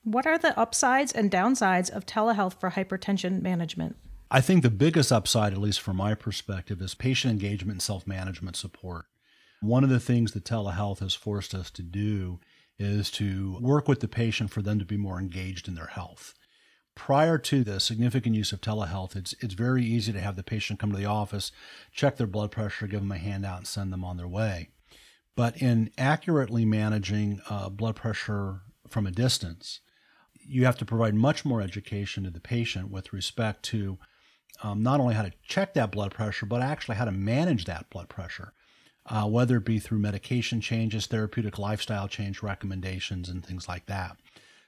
What 0.07 0.25
are 0.25 0.39
the 0.39 0.57
upsides 0.57 1.11
and 1.11 1.33
downsides 1.33 1.91
of 1.91 2.07
telehealth 2.07 2.61
for 2.61 2.71
hypertension 2.71 3.43
management? 3.43 3.97
I 4.31 4.41
think 4.41 4.63
the 4.63 4.71
biggest 4.71 5.11
upside, 5.11 5.53
at 5.53 5.59
least 5.59 5.81
from 5.81 5.97
my 5.97 6.15
perspective, 6.15 6.81
is 6.81 6.95
patient 6.95 7.33
engagement 7.33 7.73
and 7.73 7.83
self 7.83 8.07
management 8.07 8.55
support. 8.55 9.07
One 9.61 9.83
of 9.83 9.91
the 9.91 9.99
things 9.99 10.31
that 10.31 10.45
telehealth 10.45 11.01
has 11.01 11.15
forced 11.15 11.57
us 11.57 11.73
to 11.73 11.83
do 11.83 12.39
is 12.79 13.11
to 13.13 13.59
work 13.61 13.89
with 13.89 13.99
the 13.99 14.07
patient 14.07 14.51
for 14.51 14.63
them 14.63 14.79
to 14.79 14.85
be 14.85 14.97
more 14.97 15.19
engaged 15.19 15.67
in 15.67 15.75
their 15.75 15.87
health. 15.87 16.35
Prior 16.95 17.37
to 17.39 17.65
the 17.65 17.81
significant 17.81 18.37
use 18.37 18.53
of 18.53 18.61
telehealth, 18.61 19.17
it's, 19.17 19.35
it's 19.41 19.55
very 19.55 19.85
easy 19.85 20.13
to 20.13 20.21
have 20.21 20.37
the 20.37 20.45
patient 20.45 20.79
come 20.79 20.93
to 20.93 20.97
the 20.97 21.05
office, 21.05 21.51
check 21.91 22.17
their 22.17 22.29
blood 22.29 22.53
pressure, 22.53 22.87
give 22.87 23.01
them 23.01 23.11
a 23.11 23.19
handout, 23.19 23.59
and 23.59 23.67
send 23.67 23.93
them 23.93 24.05
on 24.05 24.19
their 24.19 24.29
way. 24.29 24.69
But 25.35 25.61
in 25.61 25.91
accurately 25.99 26.65
managing 26.65 27.41
uh, 27.51 27.71
blood 27.71 27.97
pressure 27.97 28.61
from 28.89 29.05
a 29.09 29.11
distance, 29.11 29.81
you 30.49 30.65
have 30.65 30.79
to 30.79 30.85
provide 30.85 31.15
much 31.15 31.45
more 31.45 31.61
education 31.61 32.25
to 32.25 32.31
the 32.31 32.41
patient 32.41 32.91
with 32.91 33.13
respect 33.13 33.63
to 33.65 33.99
um, 34.63 34.83
not 34.83 35.01
only 35.01 35.15
how 35.15 35.23
to 35.23 35.33
check 35.43 35.75
that 35.75 35.93
blood 35.93 36.13
pressure, 36.13 36.47
but 36.47 36.63
actually 36.63 36.97
how 36.97 37.05
to 37.05 37.13
manage 37.13 37.65
that 37.67 37.91
blood 37.91 38.09
pressure, 38.09 38.53
uh, 39.07 39.25
whether 39.25 39.57
it 39.57 39.65
be 39.65 39.79
through 39.79 39.99
medication 39.99 40.61
changes, 40.61 41.07
therapeutic 41.07 41.59
lifestyle 41.59 42.09
change 42.09 42.43
recommendations, 42.43 43.29
and 43.29 43.45
things 43.45 43.69
like 43.69 43.87
that. 43.87 44.17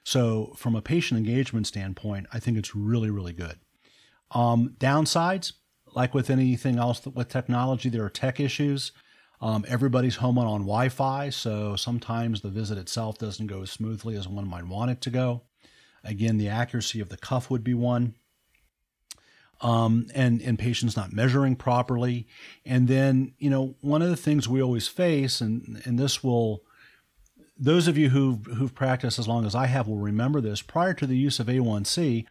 So, 0.03 0.53
from 0.55 0.75
a 0.75 0.81
patient 0.81 1.17
engagement 1.17 1.67
standpoint, 1.67 2.27
I 2.31 2.39
think 2.39 2.57
it's 2.57 2.75
really, 2.75 3.09
really 3.09 3.33
good. 3.33 3.59
Um, 4.31 4.75
downsides, 4.79 5.53
like 5.95 6.13
with 6.13 6.29
anything 6.29 6.77
else 6.77 7.05
with 7.05 7.29
technology, 7.29 7.89
there 7.89 8.03
are 8.03 8.09
tech 8.09 8.39
issues. 8.39 8.91
Um, 9.41 9.65
everybody's 9.67 10.17
home 10.17 10.37
on 10.37 10.61
Wi 10.61 10.89
Fi, 10.89 11.29
so 11.29 11.75
sometimes 11.75 12.41
the 12.41 12.49
visit 12.49 12.77
itself 12.77 13.17
doesn't 13.17 13.47
go 13.47 13.61
as 13.61 13.71
smoothly 13.71 14.15
as 14.15 14.27
one 14.27 14.47
might 14.47 14.67
want 14.67 14.91
it 14.91 15.01
to 15.01 15.09
go. 15.09 15.43
Again, 16.03 16.37
the 16.37 16.49
accuracy 16.49 16.99
of 16.99 17.09
the 17.09 17.17
cuff 17.17 17.49
would 17.49 17.63
be 17.63 17.73
one. 17.73 18.15
Um, 19.61 20.07
and 20.15 20.41
and 20.41 20.57
patients 20.57 20.95
not 20.95 21.11
measuring 21.11 21.57
properly, 21.57 22.27
and 22.65 22.87
then 22.87 23.33
you 23.39 23.49
know 23.49 23.75
one 23.81 24.01
of 24.01 24.09
the 24.09 24.15
things 24.15 24.47
we 24.47 24.61
always 24.61 24.87
face, 24.87 25.41
and 25.41 25.81
and 25.83 25.99
this 25.99 26.23
will, 26.23 26.63
those 27.57 27.89
of 27.89 27.97
you 27.97 28.07
who've 28.07 28.45
who've 28.45 28.73
practiced 28.73 29.19
as 29.19 29.27
long 29.27 29.45
as 29.45 29.55
I 29.55 29.65
have 29.65 29.85
will 29.85 29.97
remember 29.97 30.39
this. 30.39 30.61
Prior 30.61 30.93
to 30.93 31.05
the 31.05 31.17
use 31.17 31.41
of 31.41 31.47
A1C, 31.47 32.25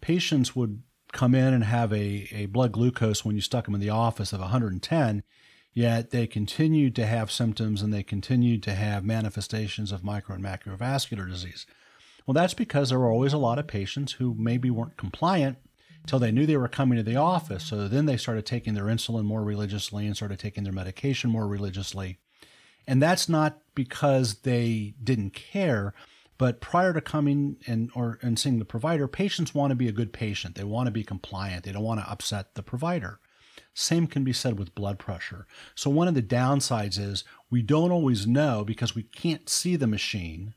patients 0.00 0.54
would 0.54 0.82
come 1.12 1.34
in 1.34 1.54
and 1.54 1.64
have 1.64 1.92
a, 1.92 2.28
a 2.32 2.46
blood 2.46 2.72
glucose 2.72 3.24
when 3.24 3.34
you 3.34 3.40
stuck 3.40 3.64
them 3.64 3.74
in 3.74 3.80
the 3.80 3.90
office 3.90 4.32
of 4.32 4.40
110, 4.40 5.22
yet 5.72 6.10
they 6.10 6.26
continued 6.26 6.94
to 6.96 7.06
have 7.06 7.30
symptoms 7.30 7.82
and 7.82 7.92
they 7.92 8.02
continued 8.02 8.62
to 8.62 8.74
have 8.74 9.04
manifestations 9.04 9.92
of 9.92 10.04
micro 10.04 10.34
and 10.34 10.44
macrovascular 10.44 11.28
disease. 11.28 11.66
Well, 12.28 12.34
that's 12.34 12.52
because 12.52 12.90
there 12.90 12.98
were 12.98 13.10
always 13.10 13.32
a 13.32 13.38
lot 13.38 13.58
of 13.58 13.66
patients 13.66 14.12
who 14.12 14.34
maybe 14.36 14.68
weren't 14.68 14.98
compliant 14.98 15.56
until 16.02 16.18
they 16.18 16.30
knew 16.30 16.44
they 16.44 16.58
were 16.58 16.68
coming 16.68 16.98
to 16.98 17.02
the 17.02 17.16
office. 17.16 17.64
So 17.64 17.88
then 17.88 18.04
they 18.04 18.18
started 18.18 18.44
taking 18.44 18.74
their 18.74 18.84
insulin 18.84 19.24
more 19.24 19.42
religiously 19.42 20.04
and 20.04 20.14
started 20.14 20.38
taking 20.38 20.62
their 20.62 20.72
medication 20.74 21.30
more 21.30 21.48
religiously. 21.48 22.18
And 22.86 23.02
that's 23.02 23.30
not 23.30 23.60
because 23.74 24.40
they 24.40 24.92
didn't 25.02 25.30
care, 25.30 25.94
but 26.36 26.60
prior 26.60 26.92
to 26.92 27.00
coming 27.00 27.56
and 27.66 27.90
or 27.94 28.18
and 28.20 28.38
seeing 28.38 28.58
the 28.58 28.66
provider, 28.66 29.08
patients 29.08 29.54
want 29.54 29.70
to 29.70 29.74
be 29.74 29.88
a 29.88 29.92
good 29.92 30.12
patient. 30.12 30.54
They 30.54 30.64
want 30.64 30.86
to 30.86 30.92
be 30.92 31.04
compliant. 31.04 31.64
They 31.64 31.72
don't 31.72 31.82
want 31.82 32.00
to 32.00 32.10
upset 32.10 32.56
the 32.56 32.62
provider. 32.62 33.20
Same 33.72 34.06
can 34.06 34.22
be 34.22 34.34
said 34.34 34.58
with 34.58 34.74
blood 34.74 34.98
pressure. 34.98 35.46
So 35.74 35.88
one 35.88 36.08
of 36.08 36.14
the 36.14 36.22
downsides 36.22 36.98
is 36.98 37.24
we 37.48 37.62
don't 37.62 37.90
always 37.90 38.26
know 38.26 38.64
because 38.66 38.94
we 38.94 39.04
can't 39.04 39.48
see 39.48 39.76
the 39.76 39.86
machine 39.86 40.52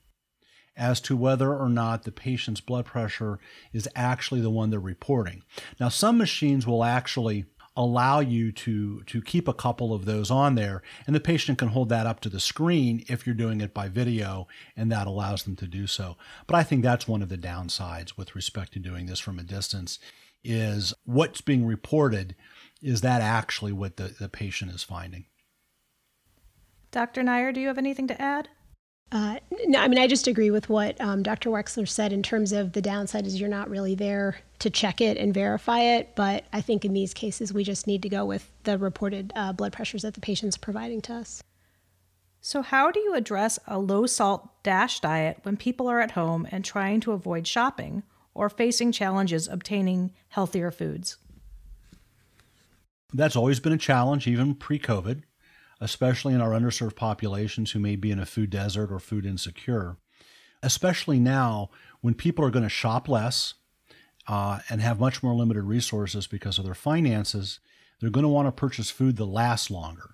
as 0.76 1.02
to 1.02 1.16
whether 1.16 1.54
or 1.54 1.70
not 1.70 2.04
the 2.04 2.12
patient's 2.12 2.62
blood 2.62 2.86
pressure 2.86 3.40
is 3.74 3.90
actually 3.96 4.42
the 4.42 4.50
one 4.50 4.70
they're 4.70 4.80
reporting. 4.80 5.44
Now 5.80 5.90
some 5.90 6.18
machines 6.18 6.66
will 6.66 6.84
actually 6.84 7.46
allow 7.76 8.20
you 8.20 8.52
to 8.52 9.02
to 9.04 9.22
keep 9.22 9.48
a 9.48 9.54
couple 9.54 9.94
of 9.94 10.04
those 10.04 10.30
on 10.30 10.56
there 10.56 10.82
and 11.08 11.16
the 11.16 11.22
patient 11.22 11.58
can 11.58 11.70
hold 11.70 11.88
that 11.88 12.06
up 12.06 12.20
to 12.20 12.28
the 12.28 12.40
screen 12.40 13.04
if 13.08 13.26
you're 13.26 13.34
doing 13.34 13.62
it 13.62 13.74
by 13.74 13.88
video 13.88 14.46
and 14.76 14.92
that 14.92 15.08
allows 15.08 15.44
them 15.44 15.56
to 15.56 15.66
do 15.66 15.88
so. 15.88 16.18
But 16.48 16.58
i 16.58 16.64
think 16.64 16.84
that's 16.84 17.08
one 17.08 17.22
of 17.22 17.30
the 17.30 17.38
downsides 17.38 18.18
with 18.18 18.36
respect 18.36 18.74
to 18.74 18.80
doing 18.80 19.06
this 19.06 19.20
from 19.20 19.40
a 19.40 19.44
distance 19.44 20.00
is 20.44 20.94
what's 21.06 21.40
being 21.40 21.66
reported 21.66 22.36
is 22.82 23.02
that 23.02 23.22
actually 23.22 23.72
what 23.72 23.98
the, 23.98 24.16
the 24.20 24.28
patient 24.28 24.72
is 24.72 24.84
finding. 24.84 25.26
Dr 26.92 27.24
nair 27.24 27.54
do 27.54 27.62
you 27.62 27.68
have 27.68 27.78
anything 27.78 28.08
to 28.08 28.22
add 28.22 28.50
uh, 29.12 29.38
no, 29.66 29.80
I 29.80 29.90
mean, 29.90 30.00
I 30.00 30.08
just 30.08 30.28
agree 30.28 30.52
with 30.52 30.70
what 30.70 31.00
um, 31.02 31.22
Dr. 31.22 31.50
Wexler 31.50 31.88
said 31.88 32.14
in 32.14 32.24
terms 32.24 32.54
of 32.54 32.72
the 32.72 32.82
downside 32.82 33.28
is 33.28 33.40
you're 33.40 33.50
not 33.50 33.70
really 33.70 33.94
there 33.94 34.38
to 34.60 34.70
check 34.70 35.02
it 35.02 35.18
and 35.18 35.34
verify 35.34 35.82
it. 35.82 36.16
But 36.16 36.46
I 36.54 36.62
think 36.62 36.86
in 36.86 36.94
these 36.94 37.14
cases, 37.14 37.52
we 37.52 37.66
just 37.66 37.88
need 37.88 38.02
to 38.04 38.10
go 38.10 38.24
with 38.26 38.50
the 38.64 38.78
reported 38.78 39.34
uh, 39.36 39.52
blood 39.52 39.74
pressures 39.74 40.04
that 40.04 40.14
the 40.14 40.22
patient's 40.22 40.56
providing 40.56 41.02
to 41.02 41.14
us. 41.14 41.44
So, 42.40 42.62
how 42.62 42.90
do 42.90 43.02
you 43.02 43.14
address 43.14 43.60
a 43.68 43.78
low 43.78 44.06
salt 44.06 44.50
DASH 44.64 45.02
diet 45.02 45.40
when 45.44 45.58
people 45.58 45.90
are 45.90 46.00
at 46.00 46.12
home 46.12 46.48
and 46.50 46.64
trying 46.64 47.02
to 47.02 47.12
avoid 47.12 47.46
shopping 47.46 48.04
or 48.34 48.50
facing 48.50 48.94
challenges 48.94 49.48
obtaining 49.48 50.14
healthier 50.30 50.72
foods? 50.72 51.18
That's 53.14 53.36
always 53.36 53.60
been 53.60 53.74
a 53.74 53.78
challenge, 53.78 54.26
even 54.26 54.56
pre 54.56 54.80
COVID 54.80 55.24
especially 55.82 56.34
in 56.34 56.40
our 56.42 56.52
underserved 56.52 56.96
populations 56.96 57.72
who 57.72 57.80
may 57.80 57.96
be 57.96 58.12
in 58.12 58.20
a 58.20 58.26
food 58.26 58.52
desert 58.52 58.92
or 58.92 59.00
food 59.00 59.26
insecure. 59.26 59.98
Especially 60.62 61.20
now 61.20 61.72
when 62.02 62.14
people 62.14 62.46
are 62.46 62.52
going 62.52 62.64
to 62.64 62.70
shop 62.70 63.10
less 63.10 63.56
uh, 64.28 64.60
and 64.70 64.80
have 64.80 65.00
much 65.00 65.24
more 65.24 65.34
limited 65.34 65.64
resources 65.64 66.28
because 66.28 66.60
of 66.60 66.66
their 66.66 66.76
finances, 66.76 67.60
they're 68.00 68.12
going 68.12 68.24
to 68.24 68.30
want 68.30 68.48
to 68.48 68.52
purchase 68.52 68.92
food 68.92 69.18
that 69.18 69.26
lasts 69.26 69.72
longer. 69.72 70.12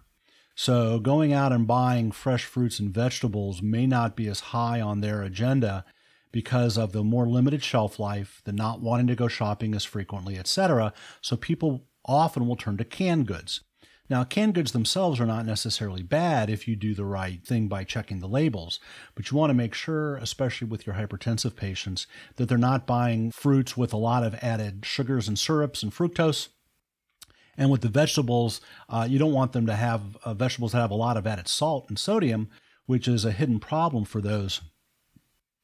So, 0.56 1.00
going 1.00 1.34
out 1.34 1.52
and 1.52 1.68
buying 1.68 2.12
fresh 2.12 2.46
fruits 2.46 2.80
and 2.80 2.92
vegetables 2.92 3.62
may 3.62 3.86
not 3.86 4.16
be 4.16 4.28
as 4.28 4.40
high 4.40 4.82
on 4.82 5.02
their 5.02 5.22
agenda 5.22 5.86
because 6.32 6.78
of 6.78 6.94
the 6.94 7.04
more 7.04 7.28
limited 7.28 7.64
shelf 7.64 8.00
life, 8.00 8.42
the 8.44 8.52
not 8.52 8.82
wanting 8.82 9.06
to 9.08 9.16
go 9.16 9.28
shopping 9.28 9.76
as 9.76 9.84
frequently, 9.84 10.40
etc. 10.40 10.94
So, 11.22 11.38
people 11.38 11.86
often 12.06 12.48
will 12.48 12.56
turn 12.56 12.78
to 12.78 12.86
canned 12.86 13.28
goods. 13.28 13.62
Now, 14.10 14.24
canned 14.24 14.54
goods 14.54 14.72
themselves 14.72 15.20
are 15.20 15.26
not 15.26 15.46
necessarily 15.46 16.02
bad 16.02 16.50
if 16.50 16.68
you 16.68 16.76
do 16.76 16.94
the 16.94 17.06
right 17.06 17.44
thing 17.44 17.68
by 17.68 17.84
checking 17.84 18.20
the 18.20 18.28
labels, 18.28 18.80
but 19.16 19.30
you 19.30 19.38
want 19.38 19.50
to 19.50 19.56
make 19.56 19.74
sure, 19.74 20.16
especially 20.16 20.68
with 20.68 20.88
your 20.88 20.96
hypertensive 20.96 21.56
patients, 21.56 22.08
that 22.38 22.48
they're 22.48 22.58
not 22.58 22.88
buying 22.88 23.32
fruits 23.32 23.76
with 23.76 23.92
a 23.92 23.98
lot 23.98 24.24
of 24.24 24.36
added 24.36 24.86
sugars 24.86 25.28
and 25.28 25.38
syrups 25.38 25.84
and 25.84 25.94
fructose. 25.94 26.48
And 27.58 27.70
with 27.70 27.82
the 27.82 27.90
vegetables, 27.90 28.62
uh, 28.88 29.08
you 29.10 29.20
don't 29.20 29.34
want 29.34 29.52
them 29.52 29.66
to 29.66 29.76
have 29.76 30.16
uh, 30.24 30.34
vegetables 30.34 30.72
that 30.72 30.80
have 30.80 30.92
a 30.92 30.96
lot 30.96 31.18
of 31.18 31.28
added 31.28 31.48
salt 31.48 31.90
and 31.90 32.00
sodium, 32.00 32.50
which 32.86 33.08
is 33.08 33.26
a 33.26 33.32
hidden 33.32 33.60
problem 33.60 34.06
for 34.06 34.22
those 34.22 34.62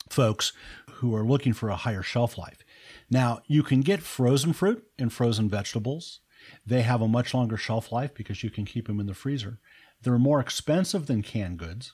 folks 0.09 0.51
who 0.95 1.15
are 1.15 1.23
looking 1.23 1.53
for 1.53 1.69
a 1.69 1.75
higher 1.75 2.03
shelf 2.03 2.37
life. 2.37 2.59
Now, 3.09 3.39
you 3.47 3.63
can 3.63 3.81
get 3.81 4.01
frozen 4.01 4.51
fruit 4.53 4.83
and 4.97 5.13
frozen 5.13 5.49
vegetables 5.49 6.19
they 6.65 6.81
have 6.81 7.01
a 7.01 7.07
much 7.07 7.33
longer 7.33 7.57
shelf 7.57 7.91
life 7.91 8.13
because 8.13 8.43
you 8.43 8.49
can 8.49 8.65
keep 8.65 8.87
them 8.87 8.99
in 8.99 9.07
the 9.07 9.13
freezer. 9.13 9.59
They're 10.01 10.17
more 10.17 10.39
expensive 10.39 11.07
than 11.07 11.21
canned 11.21 11.59
goods, 11.59 11.93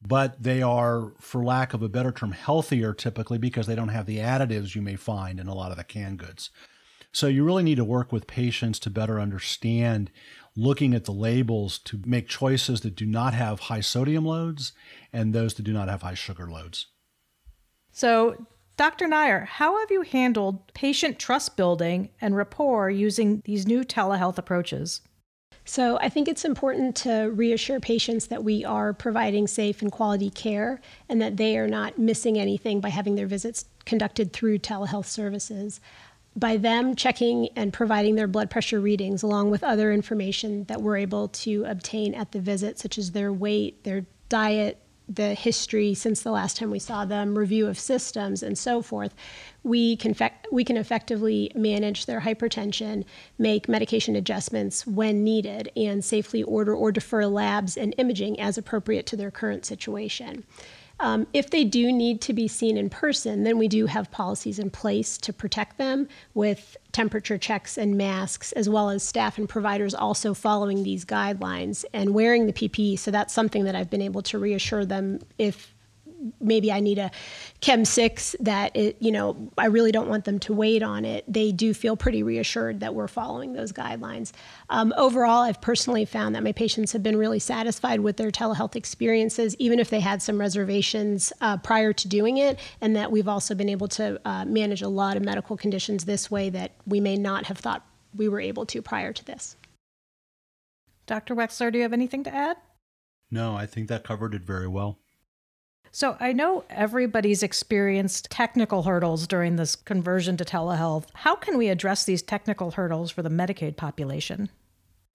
but 0.00 0.42
they 0.42 0.62
are, 0.62 1.12
for 1.18 1.44
lack 1.44 1.74
of 1.74 1.82
a 1.82 1.88
better 1.88 2.12
term, 2.12 2.32
healthier 2.32 2.92
typically 2.92 3.38
because 3.38 3.66
they 3.66 3.74
don't 3.74 3.88
have 3.88 4.06
the 4.06 4.18
additives 4.18 4.74
you 4.74 4.82
may 4.82 4.96
find 4.96 5.38
in 5.40 5.48
a 5.48 5.54
lot 5.54 5.70
of 5.70 5.76
the 5.76 5.84
canned 5.84 6.18
goods. 6.18 6.50
So 7.12 7.26
you 7.26 7.44
really 7.44 7.62
need 7.62 7.76
to 7.76 7.84
work 7.84 8.10
with 8.10 8.26
patients 8.26 8.78
to 8.80 8.90
better 8.90 9.20
understand 9.20 10.10
looking 10.56 10.94
at 10.94 11.04
the 11.04 11.12
labels 11.12 11.78
to 11.78 12.00
make 12.04 12.28
choices 12.28 12.80
that 12.80 12.96
do 12.96 13.06
not 13.06 13.34
have 13.34 13.60
high 13.60 13.80
sodium 13.80 14.24
loads 14.24 14.72
and 15.12 15.32
those 15.32 15.54
that 15.54 15.62
do 15.62 15.72
not 15.72 15.88
have 15.88 16.02
high 16.02 16.14
sugar 16.14 16.50
loads. 16.50 16.86
So, 17.90 18.46
Dr. 18.76 19.06
Nair, 19.06 19.44
how 19.44 19.78
have 19.78 19.90
you 19.90 20.02
handled 20.02 20.72
patient 20.72 21.18
trust 21.18 21.56
building 21.56 22.08
and 22.20 22.34
rapport 22.34 22.90
using 22.90 23.42
these 23.44 23.66
new 23.66 23.84
telehealth 23.84 24.38
approaches? 24.38 25.02
So, 25.64 25.96
I 25.98 26.08
think 26.08 26.26
it's 26.26 26.44
important 26.44 26.96
to 26.96 27.30
reassure 27.32 27.78
patients 27.78 28.26
that 28.26 28.42
we 28.42 28.64
are 28.64 28.92
providing 28.92 29.46
safe 29.46 29.80
and 29.80 29.92
quality 29.92 30.28
care 30.28 30.80
and 31.08 31.22
that 31.22 31.36
they 31.36 31.56
are 31.56 31.68
not 31.68 31.98
missing 31.98 32.36
anything 32.36 32.80
by 32.80 32.88
having 32.88 33.14
their 33.14 33.28
visits 33.28 33.66
conducted 33.84 34.32
through 34.32 34.58
telehealth 34.58 35.06
services. 35.06 35.80
By 36.34 36.56
them 36.56 36.96
checking 36.96 37.50
and 37.54 37.72
providing 37.72 38.16
their 38.16 38.26
blood 38.26 38.50
pressure 38.50 38.80
readings, 38.80 39.22
along 39.22 39.50
with 39.50 39.62
other 39.62 39.92
information 39.92 40.64
that 40.64 40.82
we're 40.82 40.96
able 40.96 41.28
to 41.28 41.64
obtain 41.64 42.14
at 42.14 42.32
the 42.32 42.40
visit, 42.40 42.78
such 42.78 42.98
as 42.98 43.12
their 43.12 43.32
weight, 43.32 43.84
their 43.84 44.06
diet, 44.28 44.78
the 45.08 45.34
history 45.34 45.94
since 45.94 46.22
the 46.22 46.30
last 46.30 46.56
time 46.56 46.70
we 46.70 46.78
saw 46.78 47.04
them, 47.04 47.36
review 47.36 47.66
of 47.66 47.78
systems, 47.78 48.42
and 48.42 48.56
so 48.56 48.82
forth, 48.82 49.14
we 49.62 49.96
can, 49.96 50.14
we 50.50 50.64
can 50.64 50.76
effectively 50.76 51.50
manage 51.54 52.06
their 52.06 52.20
hypertension, 52.20 53.04
make 53.38 53.68
medication 53.68 54.16
adjustments 54.16 54.86
when 54.86 55.22
needed, 55.24 55.70
and 55.76 56.04
safely 56.04 56.42
order 56.42 56.74
or 56.74 56.92
defer 56.92 57.26
labs 57.26 57.76
and 57.76 57.94
imaging 57.98 58.38
as 58.40 58.56
appropriate 58.56 59.06
to 59.06 59.16
their 59.16 59.30
current 59.30 59.64
situation. 59.64 60.44
Um, 61.02 61.26
if 61.32 61.50
they 61.50 61.64
do 61.64 61.92
need 61.92 62.20
to 62.22 62.32
be 62.32 62.46
seen 62.46 62.76
in 62.76 62.88
person, 62.88 63.42
then 63.42 63.58
we 63.58 63.66
do 63.66 63.86
have 63.86 64.12
policies 64.12 64.60
in 64.60 64.70
place 64.70 65.18
to 65.18 65.32
protect 65.32 65.76
them 65.76 66.06
with 66.32 66.76
temperature 66.92 67.36
checks 67.36 67.76
and 67.76 67.98
masks, 67.98 68.52
as 68.52 68.68
well 68.68 68.88
as 68.88 69.02
staff 69.02 69.36
and 69.36 69.48
providers 69.48 69.94
also 69.94 70.32
following 70.32 70.84
these 70.84 71.04
guidelines 71.04 71.84
and 71.92 72.14
wearing 72.14 72.46
the 72.46 72.52
PPE. 72.52 73.00
So 73.00 73.10
that's 73.10 73.34
something 73.34 73.64
that 73.64 73.74
I've 73.74 73.90
been 73.90 74.00
able 74.00 74.22
to 74.22 74.38
reassure 74.38 74.84
them 74.84 75.18
if 75.38 75.74
maybe 76.40 76.72
I 76.72 76.80
need 76.80 76.98
a 76.98 77.10
Chem 77.60 77.84
6 77.84 78.36
that, 78.40 78.74
it, 78.74 78.96
you 79.00 79.12
know, 79.12 79.50
I 79.58 79.66
really 79.66 79.92
don't 79.92 80.08
want 80.08 80.24
them 80.24 80.38
to 80.40 80.52
wait 80.52 80.82
on 80.82 81.04
it, 81.04 81.24
they 81.26 81.52
do 81.52 81.74
feel 81.74 81.96
pretty 81.96 82.22
reassured 82.22 82.80
that 82.80 82.94
we're 82.94 83.08
following 83.08 83.52
those 83.52 83.72
guidelines. 83.72 84.32
Um, 84.70 84.92
overall, 84.96 85.42
I've 85.42 85.60
personally 85.60 86.04
found 86.04 86.34
that 86.34 86.42
my 86.42 86.52
patients 86.52 86.92
have 86.92 87.02
been 87.02 87.16
really 87.16 87.38
satisfied 87.38 88.00
with 88.00 88.16
their 88.16 88.30
telehealth 88.30 88.76
experiences, 88.76 89.56
even 89.58 89.78
if 89.78 89.90
they 89.90 90.00
had 90.00 90.22
some 90.22 90.38
reservations 90.38 91.32
uh, 91.40 91.56
prior 91.58 91.92
to 91.92 92.08
doing 92.08 92.38
it, 92.38 92.58
and 92.80 92.96
that 92.96 93.10
we've 93.10 93.28
also 93.28 93.54
been 93.54 93.68
able 93.68 93.88
to 93.88 94.20
uh, 94.24 94.44
manage 94.44 94.82
a 94.82 94.88
lot 94.88 95.16
of 95.16 95.22
medical 95.22 95.56
conditions 95.56 96.04
this 96.04 96.30
way 96.30 96.50
that 96.50 96.72
we 96.86 97.00
may 97.00 97.16
not 97.16 97.46
have 97.46 97.58
thought 97.58 97.86
we 98.14 98.28
were 98.28 98.40
able 98.40 98.66
to 98.66 98.82
prior 98.82 99.12
to 99.12 99.24
this. 99.24 99.56
Dr. 101.06 101.34
Wexler, 101.34 101.72
do 101.72 101.78
you 101.78 101.82
have 101.82 101.92
anything 101.92 102.24
to 102.24 102.34
add? 102.34 102.56
No, 103.30 103.56
I 103.56 103.66
think 103.66 103.88
that 103.88 104.04
covered 104.04 104.34
it 104.34 104.42
very 104.42 104.68
well. 104.68 104.98
So 105.94 106.16
I 106.18 106.32
know 106.32 106.64
everybody's 106.70 107.42
experienced 107.42 108.30
technical 108.30 108.84
hurdles 108.84 109.26
during 109.26 109.56
this 109.56 109.76
conversion 109.76 110.38
to 110.38 110.44
telehealth. 110.44 111.04
How 111.12 111.36
can 111.36 111.58
we 111.58 111.68
address 111.68 112.04
these 112.04 112.22
technical 112.22 112.70
hurdles 112.70 113.10
for 113.10 113.20
the 113.20 113.28
Medicaid 113.28 113.76
population? 113.76 114.48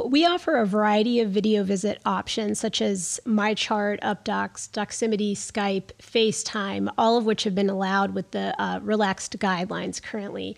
We 0.05 0.23
offer 0.23 0.57
a 0.57 0.67
variety 0.67 1.19
of 1.19 1.31
video 1.31 1.63
visit 1.63 1.99
options 2.05 2.59
such 2.59 2.83
as 2.83 3.19
MyChart, 3.25 3.99
Updox, 4.01 4.69
Doximity, 4.69 5.31
Skype, 5.31 5.89
FaceTime, 5.99 6.93
all 6.95 7.17
of 7.17 7.25
which 7.25 7.43
have 7.45 7.55
been 7.55 7.71
allowed 7.71 8.13
with 8.13 8.29
the 8.29 8.53
uh, 8.61 8.79
relaxed 8.83 9.39
guidelines 9.39 9.99
currently. 9.99 10.55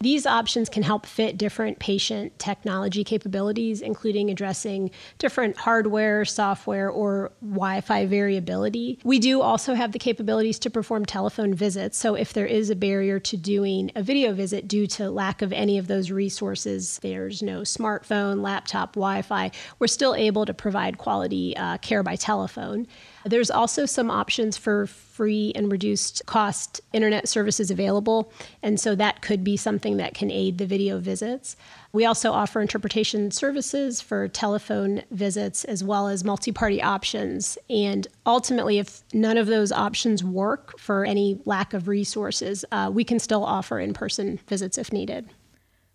These 0.00 0.26
options 0.26 0.68
can 0.68 0.82
help 0.82 1.06
fit 1.06 1.38
different 1.38 1.78
patient 1.78 2.38
technology 2.38 3.02
capabilities, 3.02 3.80
including 3.80 4.30
addressing 4.30 4.90
different 5.18 5.56
hardware, 5.56 6.24
software, 6.24 6.90
or 6.90 7.32
Wi 7.40 7.80
Fi 7.80 8.06
variability. 8.06 8.98
We 9.04 9.18
do 9.18 9.40
also 9.40 9.74
have 9.74 9.92
the 9.92 9.98
capabilities 9.98 10.58
to 10.60 10.70
perform 10.70 11.06
telephone 11.06 11.54
visits. 11.54 11.96
So, 11.96 12.14
if 12.14 12.32
there 12.32 12.46
is 12.46 12.68
a 12.68 12.76
barrier 12.76 13.18
to 13.20 13.36
doing 13.36 13.90
a 13.96 14.02
video 14.02 14.32
visit 14.32 14.68
due 14.68 14.86
to 14.88 15.10
lack 15.10 15.40
of 15.40 15.52
any 15.52 15.78
of 15.78 15.86
those 15.86 16.10
resources, 16.10 16.98
there's 17.02 17.42
no 17.42 17.60
smartphone, 17.62 18.42
laptop, 18.42 18.94
Wi 18.94 19.22
Fi, 19.22 19.50
we're 19.78 19.86
still 19.86 20.14
able 20.14 20.44
to 20.44 20.54
provide 20.54 20.98
quality 20.98 21.56
uh, 21.56 21.78
care 21.78 22.02
by 22.02 22.16
telephone. 22.16 22.86
There's 23.26 23.50
also 23.50 23.86
some 23.86 24.08
options 24.08 24.56
for 24.56 24.86
free 24.86 25.50
and 25.56 25.70
reduced 25.72 26.24
cost 26.26 26.80
internet 26.92 27.28
services 27.28 27.72
available, 27.72 28.32
and 28.62 28.78
so 28.78 28.94
that 28.94 29.20
could 29.20 29.42
be 29.42 29.56
something 29.56 29.96
that 29.96 30.14
can 30.14 30.30
aid 30.30 30.58
the 30.58 30.66
video 30.66 31.00
visits. 31.00 31.56
We 31.92 32.04
also 32.04 32.30
offer 32.32 32.60
interpretation 32.60 33.32
services 33.32 34.00
for 34.00 34.28
telephone 34.28 35.02
visits 35.10 35.64
as 35.64 35.82
well 35.82 36.06
as 36.06 36.22
multi 36.22 36.52
party 36.52 36.80
options. 36.80 37.58
And 37.68 38.06
ultimately, 38.26 38.78
if 38.78 39.02
none 39.12 39.38
of 39.38 39.48
those 39.48 39.72
options 39.72 40.22
work 40.22 40.78
for 40.78 41.04
any 41.04 41.40
lack 41.44 41.74
of 41.74 41.88
resources, 41.88 42.64
uh, 42.70 42.90
we 42.94 43.02
can 43.02 43.18
still 43.18 43.44
offer 43.44 43.80
in 43.80 43.92
person 43.92 44.38
visits 44.46 44.78
if 44.78 44.92
needed. 44.92 45.28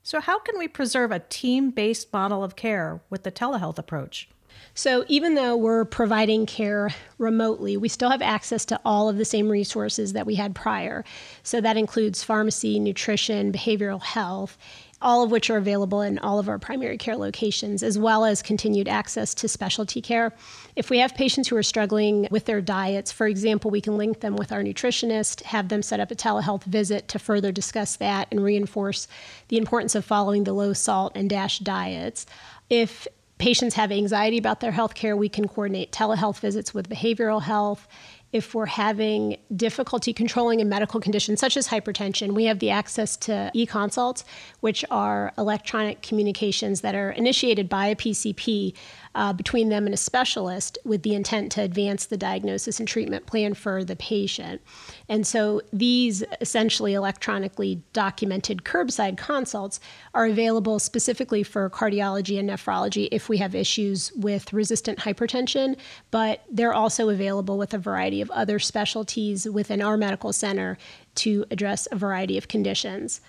So, 0.03 0.19
how 0.19 0.39
can 0.39 0.57
we 0.57 0.67
preserve 0.67 1.11
a 1.11 1.19
team 1.19 1.71
based 1.71 2.11
model 2.11 2.43
of 2.43 2.57
care 2.57 3.01
with 3.09 3.23
the 3.23 3.31
telehealth 3.31 3.77
approach? 3.77 4.27
So, 4.73 5.05
even 5.07 5.35
though 5.35 5.57
we're 5.57 5.85
providing 5.85 6.45
care 6.45 6.93
remotely, 7.17 7.77
we 7.77 7.89
still 7.89 8.09
have 8.09 8.21
access 8.21 8.65
to 8.65 8.79
all 8.85 9.09
of 9.09 9.17
the 9.17 9.25
same 9.25 9.49
resources 9.49 10.13
that 10.13 10.25
we 10.25 10.35
had 10.35 10.55
prior. 10.55 11.03
So, 11.43 11.59
that 11.61 11.77
includes 11.77 12.23
pharmacy, 12.23 12.79
nutrition, 12.79 13.51
behavioral 13.51 14.01
health, 14.01 14.57
all 15.01 15.23
of 15.23 15.31
which 15.31 15.49
are 15.49 15.57
available 15.57 16.01
in 16.01 16.19
all 16.19 16.39
of 16.39 16.47
our 16.47 16.59
primary 16.59 16.97
care 16.97 17.17
locations, 17.17 17.83
as 17.83 17.97
well 17.97 18.23
as 18.23 18.41
continued 18.41 18.87
access 18.87 19.33
to 19.33 19.47
specialty 19.47 20.01
care. 20.01 20.33
If 20.75 20.89
we 20.89 20.99
have 20.99 21.15
patients 21.15 21.47
who 21.47 21.55
are 21.57 21.63
struggling 21.63 22.27
with 22.31 22.45
their 22.45 22.61
diets, 22.61 23.11
for 23.11 23.27
example, 23.27 23.71
we 23.71 23.81
can 23.81 23.97
link 23.97 24.19
them 24.19 24.35
with 24.35 24.51
our 24.51 24.63
nutritionist, 24.63 25.41
have 25.43 25.69
them 25.69 25.81
set 25.81 25.99
up 25.99 26.11
a 26.11 26.15
telehealth 26.15 26.63
visit 26.63 27.07
to 27.09 27.19
further 27.19 27.51
discuss 27.51 27.95
that 27.97 28.27
and 28.31 28.43
reinforce 28.43 29.07
the 29.47 29.57
importance 29.57 29.95
of 29.95 30.05
following 30.05 30.43
the 30.43 30.53
low 30.53 30.73
salt 30.73 31.11
and 31.15 31.29
DASH 31.29 31.59
diets. 31.59 32.25
If 32.69 33.07
patients 33.41 33.73
have 33.73 33.91
anxiety 33.91 34.37
about 34.37 34.59
their 34.59 34.71
health 34.71 34.93
care, 34.93 35.17
we 35.17 35.27
can 35.27 35.47
coordinate 35.47 35.91
telehealth 35.91 36.39
visits 36.39 36.75
with 36.75 36.87
behavioral 36.87 37.41
health. 37.41 37.87
If 38.33 38.55
we're 38.55 38.65
having 38.65 39.37
difficulty 39.55 40.13
controlling 40.13 40.61
a 40.61 40.65
medical 40.65 40.99
condition 40.99 41.35
such 41.35 41.57
as 41.57 41.67
hypertension, 41.67 42.33
we 42.33 42.45
have 42.45 42.59
the 42.59 42.69
access 42.69 43.17
to 43.17 43.51
e 43.53 43.65
consults, 43.65 44.23
which 44.61 44.85
are 44.89 45.33
electronic 45.37 46.01
communications 46.01 46.81
that 46.81 46.95
are 46.95 47.11
initiated 47.11 47.67
by 47.67 47.87
a 47.87 47.95
PCP 47.95 48.73
uh, 49.13 49.33
between 49.33 49.69
them 49.69 49.85
and 49.85 49.93
a 49.93 49.97
specialist 49.97 50.77
with 50.85 51.03
the 51.03 51.13
intent 51.13 51.51
to 51.51 51.61
advance 51.61 52.05
the 52.05 52.17
diagnosis 52.17 52.79
and 52.79 52.87
treatment 52.87 53.25
plan 53.25 53.53
for 53.53 53.83
the 53.83 53.95
patient. 53.95 54.61
And 55.09 55.27
so 55.27 55.61
these 55.73 56.23
essentially 56.39 56.93
electronically 56.93 57.81
documented 57.93 58.63
curbside 58.63 59.17
consults 59.17 59.79
are 60.13 60.25
available 60.25 60.79
specifically 60.79 61.43
for 61.43 61.69
cardiology 61.69 62.39
and 62.39 62.49
nephrology 62.49 63.09
if 63.11 63.27
we 63.27 63.37
have 63.37 63.53
issues 63.53 64.11
with 64.15 64.53
resistant 64.53 64.99
hypertension, 64.99 65.75
but 66.11 66.43
they're 66.49 66.73
also 66.73 67.09
available 67.09 67.57
with 67.57 67.73
a 67.73 67.77
variety 67.77 68.20
of 68.21 68.31
other 68.31 68.59
specialties 68.59 69.49
within 69.49 69.81
our 69.81 69.97
medical 69.97 70.31
center 70.31 70.77
to 71.15 71.45
address 71.51 71.87
a 71.91 71.95
variety 71.95 72.37
of 72.37 72.47
conditions 72.47 73.21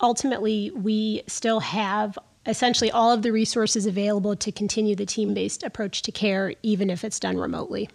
ultimately, 0.00 0.70
we 0.70 1.22
still 1.26 1.60
have 1.60 2.18
essentially 2.46 2.90
all 2.90 3.12
of 3.12 3.22
the 3.22 3.32
resources 3.32 3.86
available 3.86 4.36
to 4.36 4.52
continue 4.52 4.94
the 4.94 5.06
team 5.06 5.34
based 5.34 5.62
approach 5.62 6.02
to 6.02 6.12
care, 6.12 6.54
even 6.62 6.90
if 6.90 7.04
it's 7.04 7.20
done 7.20 7.36
remotely. 7.36 7.88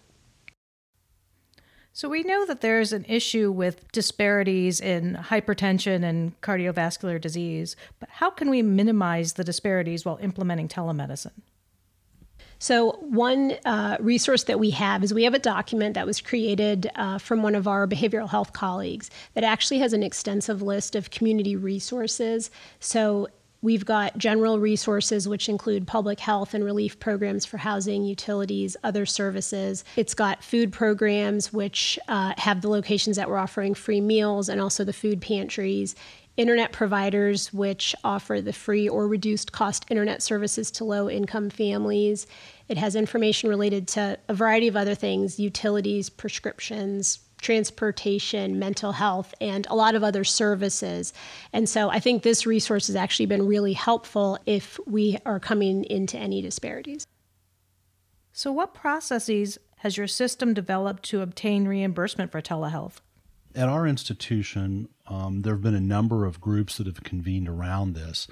So, 1.94 2.08
we 2.08 2.24
know 2.24 2.46
that 2.46 2.62
there's 2.62 2.94
an 2.94 3.06
issue 3.08 3.52
with 3.52 3.92
disparities 3.92 4.80
in 4.80 5.16
hypertension 5.16 6.04
and 6.04 6.40
cardiovascular 6.42 7.20
disease, 7.20 7.76
but 8.00 8.08
how 8.10 8.30
can 8.30 8.50
we 8.50 8.62
minimize 8.62 9.34
the 9.34 9.44
disparities 9.44 10.06
while 10.06 10.18
implementing 10.22 10.70
telemedicine? 10.70 11.42
So, 12.62 12.92
one 13.02 13.54
uh, 13.66 13.98
resource 14.00 14.44
that 14.44 14.60
we 14.60 14.70
have 14.70 15.04
is 15.04 15.16
we 15.16 15.24
have 15.24 15.34
a 15.34 15.40
document 15.40 15.96
that 15.96 16.06
was 16.06 16.22
created 16.22 16.92
uh, 16.94 17.18
from 17.18 17.42
one 17.42 17.56
of 17.56 17.68
our 17.68 17.88
behavioral 17.88 18.30
health 18.30 18.54
colleagues 18.54 19.10
that 19.34 19.44
actually 19.44 19.80
has 19.80 19.94
an 19.94 20.04
extensive 20.04 20.62
list 20.62 20.96
of 20.96 21.10
community 21.10 21.56
resources. 21.56 22.52
So, 22.80 23.30
We've 23.64 23.86
got 23.86 24.18
general 24.18 24.60
resources, 24.60 25.28
which 25.28 25.48
include 25.48 25.86
public 25.86 26.20
health 26.20 26.56
and 26.56 26.64
relief 26.64 27.00
programs 27.00 27.46
for 27.46 27.58
housing, 27.58 28.04
utilities, 28.04 28.76
other 28.84 29.06
services. 29.06 29.84
It's 29.96 30.16
got 30.16 30.44
food 30.44 30.72
programs, 30.72 31.54
which 31.54 32.00
uh, 32.08 32.34
have 32.38 32.62
the 32.62 32.70
locations 32.70 33.18
that 33.18 33.30
we're 33.30 33.38
offering 33.38 33.76
free 33.76 34.02
meals 34.02 34.50
and 34.50 34.60
also 34.60 34.84
the 34.84 34.94
food 34.94 35.22
pantries. 35.22 35.96
Internet 36.42 36.72
providers, 36.72 37.54
which 37.54 37.96
offer 38.04 38.42
the 38.42 38.52
free 38.52 38.90
or 38.90 39.08
reduced 39.08 39.52
cost 39.52 39.86
internet 39.92 40.24
services 40.24 40.72
to 40.72 40.84
low 40.84 41.08
income 41.08 41.52
families. 41.52 42.26
It 42.68 42.80
has 42.80 42.96
information 42.96 43.48
related 43.48 43.88
to 43.90 44.18
a 44.28 44.34
variety 44.34 44.68
of 44.68 44.76
other 44.76 44.96
things 44.96 45.40
utilities, 45.40 46.10
prescriptions, 46.10 47.20
transportation, 47.42 48.58
mental 48.58 48.94
health, 48.94 49.36
and 49.40 49.68
a 49.68 49.76
lot 49.76 49.94
of 49.94 50.04
other 50.04 50.24
services. 50.24 51.14
And 51.54 51.70
so 51.70 51.92
I 51.92 52.00
think 52.00 52.24
this 52.24 52.48
resource 52.48 52.88
has 52.88 52.96
actually 52.96 53.28
been 53.28 53.46
really 53.46 53.74
helpful 53.74 54.40
if 54.48 54.80
we 54.88 55.20
are 55.28 55.40
coming 55.40 55.84
into 55.84 56.18
any 56.18 56.42
disparities. 56.42 57.06
So, 58.34 58.52
what 58.52 58.74
processes 58.74 59.60
has 59.78 59.96
your 59.96 60.08
system 60.08 60.56
developed 60.56 61.04
to 61.04 61.22
obtain 61.22 61.68
reimbursement 61.68 62.32
for 62.32 62.42
telehealth? 62.42 62.98
At 63.56 63.70
our 63.70 63.86
institution, 63.86 64.90
um, 65.08 65.42
there 65.42 65.54
have 65.54 65.62
been 65.62 65.76
a 65.76 65.82
number 65.82 66.26
of 66.26 66.40
groups 66.40 66.78
that 66.78 66.88
have 66.88 67.04
convened 67.04 67.50
around 67.50 67.94
this 67.94 68.28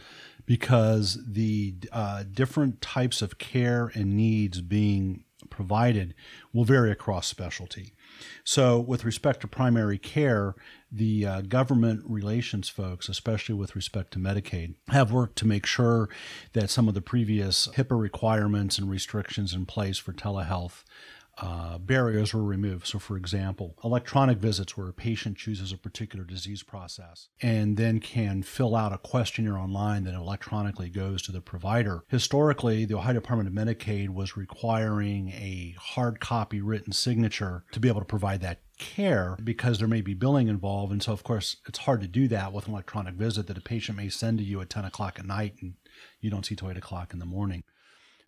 because 0.45 1.19
the 1.27 1.75
uh, 1.91 2.23
different 2.31 2.81
types 2.81 3.21
of 3.21 3.37
care 3.37 3.91
and 3.93 4.15
needs 4.15 4.61
being 4.61 5.23
provided 5.49 6.13
will 6.53 6.63
vary 6.63 6.91
across 6.91 7.27
specialty. 7.27 7.93
So, 8.43 8.79
with 8.79 9.05
respect 9.05 9.41
to 9.41 9.47
primary 9.47 9.97
care, 9.97 10.55
the 10.91 11.25
uh, 11.25 11.41
government 11.41 12.03
relations 12.05 12.67
folks, 12.67 13.07
especially 13.07 13.55
with 13.55 13.75
respect 13.75 14.11
to 14.13 14.19
Medicaid, 14.19 14.75
have 14.89 15.11
worked 15.11 15.37
to 15.37 15.47
make 15.47 15.65
sure 15.65 16.09
that 16.53 16.69
some 16.69 16.87
of 16.87 16.93
the 16.93 17.01
previous 17.01 17.67
HIPAA 17.75 17.99
requirements 17.99 18.77
and 18.77 18.89
restrictions 18.89 19.53
in 19.53 19.65
place 19.65 19.97
for 19.97 20.13
telehealth 20.13 20.83
uh, 21.41 21.77
barriers 21.77 22.33
were 22.33 22.43
removed. 22.43 22.87
So, 22.87 22.99
for 22.99 23.17
example, 23.17 23.75
electronic 23.83 24.37
visits 24.37 24.75
where 24.75 24.89
a 24.89 24.93
patient 24.93 25.37
chooses 25.37 25.71
a 25.71 25.77
particular 25.77 26.25
disease 26.25 26.63
process 26.63 27.29
and 27.41 27.77
then 27.77 27.99
can 27.99 28.43
fill 28.43 28.75
out 28.75 28.93
a 28.93 28.97
questionnaire 28.97 29.57
online 29.57 30.03
that 30.03 30.13
electronically 30.13 30.89
goes 30.89 31.21
to 31.23 31.31
the 31.31 31.41
provider. 31.41 32.03
Historically, 32.07 32.85
the 32.85 32.97
Ohio 32.97 33.13
Department 33.13 33.47
of 33.47 33.55
Medicaid 33.55 34.09
was 34.09 34.37
requiring 34.37 35.29
a 35.29 35.75
hard 35.79 36.19
copy 36.19 36.61
written 36.61 36.91
signature 36.91 37.63
to 37.71 37.79
be 37.79 37.87
able 37.87 38.01
to 38.01 38.05
provide 38.05 38.41
that 38.41 38.61
care 38.77 39.37
because 39.43 39.77
there 39.77 39.87
may 39.87 40.01
be 40.01 40.13
billing 40.13 40.47
involved. 40.47 40.91
And 40.91 41.03
so, 41.03 41.11
of 41.11 41.23
course, 41.23 41.57
it's 41.67 41.79
hard 41.79 42.01
to 42.01 42.07
do 42.07 42.27
that 42.29 42.51
with 42.51 42.67
an 42.67 42.73
electronic 42.73 43.15
visit 43.15 43.47
that 43.47 43.57
a 43.57 43.61
patient 43.61 43.97
may 43.97 44.09
send 44.09 44.39
to 44.39 44.43
you 44.43 44.61
at 44.61 44.69
10 44.69 44.85
o'clock 44.85 45.19
at 45.19 45.25
night 45.25 45.55
and 45.61 45.75
you 46.19 46.29
don't 46.29 46.45
see 46.45 46.55
till 46.55 46.71
8 46.71 46.77
o'clock 46.77 47.13
in 47.13 47.19
the 47.19 47.25
morning. 47.25 47.63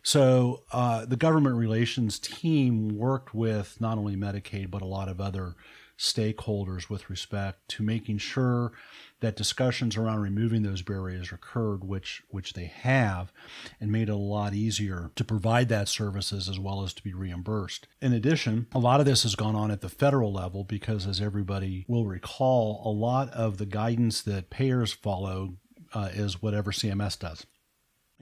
So 0.02 0.64
uh, 0.72 1.04
the 1.06 1.16
government 1.16 1.56
relations 1.56 2.18
team 2.18 2.96
worked 2.98 3.34
with 3.34 3.80
not 3.80 3.98
only 3.98 4.16
Medicaid, 4.16 4.70
but 4.70 4.82
a 4.82 4.86
lot 4.86 5.08
of 5.08 5.20
other 5.20 5.54
stakeholders 5.98 6.90
with 6.90 7.08
respect 7.08 7.68
to 7.68 7.82
making 7.82 8.18
sure 8.18 8.72
that 9.20 9.36
discussions 9.36 9.96
around 9.96 10.20
removing 10.20 10.62
those 10.62 10.82
barriers 10.82 11.30
occurred, 11.30 11.84
which 11.84 12.24
which 12.28 12.54
they 12.54 12.64
have, 12.64 13.32
and 13.80 13.92
made 13.92 14.08
it 14.08 14.12
a 14.12 14.16
lot 14.16 14.52
easier 14.52 15.12
to 15.14 15.22
provide 15.22 15.68
that 15.68 15.88
services 15.88 16.48
as 16.48 16.58
well 16.58 16.82
as 16.82 16.92
to 16.92 17.04
be 17.04 17.14
reimbursed. 17.14 17.86
In 18.00 18.12
addition, 18.12 18.66
a 18.74 18.80
lot 18.80 18.98
of 18.98 19.06
this 19.06 19.22
has 19.22 19.36
gone 19.36 19.54
on 19.54 19.70
at 19.70 19.80
the 19.80 19.88
federal 19.88 20.32
level 20.32 20.64
because, 20.64 21.06
as 21.06 21.20
everybody 21.20 21.84
will 21.86 22.06
recall, 22.06 22.82
a 22.84 22.90
lot 22.90 23.30
of 23.30 23.58
the 23.58 23.66
guidance 23.66 24.22
that 24.22 24.50
payers 24.50 24.92
follow 24.92 25.54
uh, 25.94 26.08
is 26.12 26.42
whatever 26.42 26.72
CMS 26.72 27.16
does. 27.16 27.46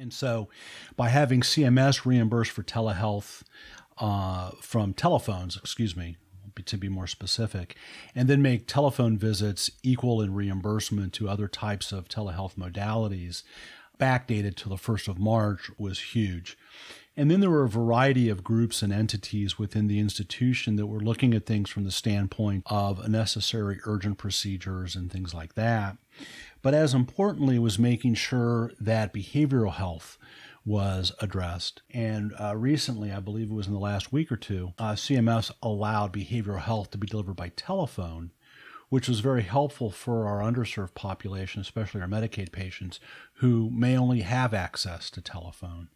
And 0.00 0.14
so, 0.14 0.48
by 0.96 1.10
having 1.10 1.42
CMS 1.42 2.06
reimburse 2.06 2.48
for 2.48 2.62
telehealth 2.62 3.42
uh, 3.98 4.52
from 4.62 4.94
telephones, 4.94 5.58
excuse 5.58 5.94
me, 5.94 6.16
to 6.64 6.78
be 6.78 6.88
more 6.88 7.06
specific, 7.06 7.76
and 8.14 8.26
then 8.26 8.40
make 8.40 8.66
telephone 8.66 9.18
visits 9.18 9.70
equal 9.82 10.22
in 10.22 10.32
reimbursement 10.32 11.12
to 11.12 11.28
other 11.28 11.48
types 11.48 11.92
of 11.92 12.08
telehealth 12.08 12.54
modalities, 12.54 13.42
backdated 14.00 14.56
to 14.56 14.70
the 14.70 14.76
1st 14.76 15.08
of 15.08 15.18
March, 15.18 15.70
was 15.76 16.00
huge. 16.00 16.56
And 17.14 17.30
then 17.30 17.40
there 17.40 17.50
were 17.50 17.64
a 17.64 17.68
variety 17.68 18.30
of 18.30 18.42
groups 18.42 18.80
and 18.80 18.94
entities 18.94 19.58
within 19.58 19.86
the 19.86 19.98
institution 19.98 20.76
that 20.76 20.86
were 20.86 21.00
looking 21.00 21.34
at 21.34 21.44
things 21.44 21.68
from 21.68 21.84
the 21.84 21.90
standpoint 21.90 22.62
of 22.66 23.06
necessary 23.06 23.80
urgent 23.84 24.16
procedures 24.16 24.96
and 24.96 25.12
things 25.12 25.34
like 25.34 25.54
that. 25.54 25.98
But 26.62 26.74
as 26.74 26.94
importantly, 26.94 27.58
was 27.58 27.78
making 27.78 28.14
sure 28.14 28.72
that 28.80 29.14
behavioral 29.14 29.72
health 29.72 30.18
was 30.64 31.12
addressed. 31.20 31.82
And 31.90 32.32
uh, 32.38 32.56
recently, 32.56 33.10
I 33.10 33.20
believe 33.20 33.50
it 33.50 33.54
was 33.54 33.66
in 33.66 33.72
the 33.72 33.78
last 33.78 34.12
week 34.12 34.30
or 34.30 34.36
two, 34.36 34.74
uh, 34.78 34.92
CMS 34.92 35.50
allowed 35.62 36.12
behavioral 36.12 36.60
health 36.60 36.90
to 36.90 36.98
be 36.98 37.06
delivered 37.06 37.36
by 37.36 37.48
telephone, 37.50 38.32
which 38.90 39.08
was 39.08 39.20
very 39.20 39.42
helpful 39.42 39.90
for 39.90 40.26
our 40.26 40.40
underserved 40.40 40.94
population, 40.94 41.60
especially 41.62 42.02
our 42.02 42.08
Medicaid 42.08 42.52
patients 42.52 43.00
who 43.34 43.70
may 43.70 43.96
only 43.96 44.20
have 44.20 44.52
access 44.52 45.08
to 45.10 45.22
telephone. 45.22 45.88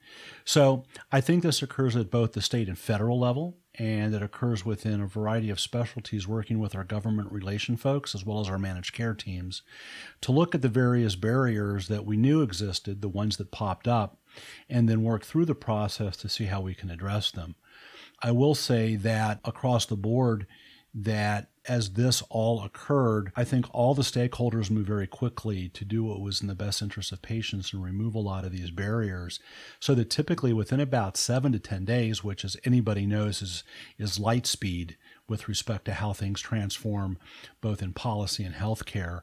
So 0.44 0.84
I 1.12 1.20
think 1.20 1.42
this 1.42 1.62
occurs 1.62 1.94
at 1.94 2.10
both 2.10 2.32
the 2.32 2.40
state 2.40 2.68
and 2.68 2.78
federal 2.78 3.18
level 3.18 3.58
and 3.76 4.14
it 4.14 4.22
occurs 4.22 4.64
within 4.64 5.00
a 5.00 5.06
variety 5.06 5.50
of 5.50 5.58
specialties 5.58 6.28
working 6.28 6.58
with 6.60 6.74
our 6.74 6.84
government 6.84 7.32
relation 7.32 7.76
folks 7.76 8.14
as 8.14 8.24
well 8.24 8.40
as 8.40 8.48
our 8.48 8.58
managed 8.58 8.92
care 8.92 9.14
teams 9.14 9.62
to 10.20 10.32
look 10.32 10.54
at 10.54 10.62
the 10.62 10.68
various 10.68 11.16
barriers 11.16 11.88
that 11.88 12.06
we 12.06 12.16
knew 12.16 12.40
existed, 12.42 13.02
the 13.02 13.08
ones 13.08 13.36
that 13.36 13.50
popped 13.50 13.88
up, 13.88 14.18
and 14.68 14.88
then 14.88 15.02
work 15.02 15.24
through 15.24 15.44
the 15.44 15.54
process 15.54 16.16
to 16.16 16.28
see 16.28 16.44
how 16.44 16.60
we 16.60 16.74
can 16.74 16.90
address 16.90 17.30
them. 17.30 17.56
I 18.22 18.30
will 18.30 18.54
say 18.54 18.96
that 18.96 19.40
across 19.44 19.86
the 19.86 19.96
board, 19.96 20.46
that 20.94 21.48
as 21.66 21.94
this 21.94 22.22
all 22.28 22.62
occurred, 22.62 23.32
I 23.34 23.42
think 23.42 23.66
all 23.72 23.94
the 23.94 24.02
stakeholders 24.02 24.70
moved 24.70 24.86
very 24.86 25.06
quickly 25.06 25.68
to 25.70 25.84
do 25.84 26.04
what 26.04 26.20
was 26.20 26.40
in 26.40 26.46
the 26.46 26.54
best 26.54 26.82
interest 26.82 27.10
of 27.10 27.22
patients 27.22 27.72
and 27.72 27.82
remove 27.82 28.14
a 28.14 28.20
lot 28.20 28.44
of 28.44 28.52
these 28.52 28.70
barriers. 28.70 29.40
So 29.80 29.94
that 29.94 30.10
typically 30.10 30.52
within 30.52 30.80
about 30.80 31.16
seven 31.16 31.52
to 31.52 31.58
10 31.58 31.84
days, 31.84 32.22
which 32.22 32.44
as 32.44 32.56
anybody 32.64 33.06
knows 33.06 33.42
is, 33.42 33.64
is 33.98 34.20
light 34.20 34.46
speed 34.46 34.96
with 35.26 35.48
respect 35.48 35.86
to 35.86 35.94
how 35.94 36.12
things 36.12 36.40
transform 36.40 37.18
both 37.60 37.82
in 37.82 37.92
policy 37.92 38.44
and 38.44 38.54
healthcare, 38.54 39.22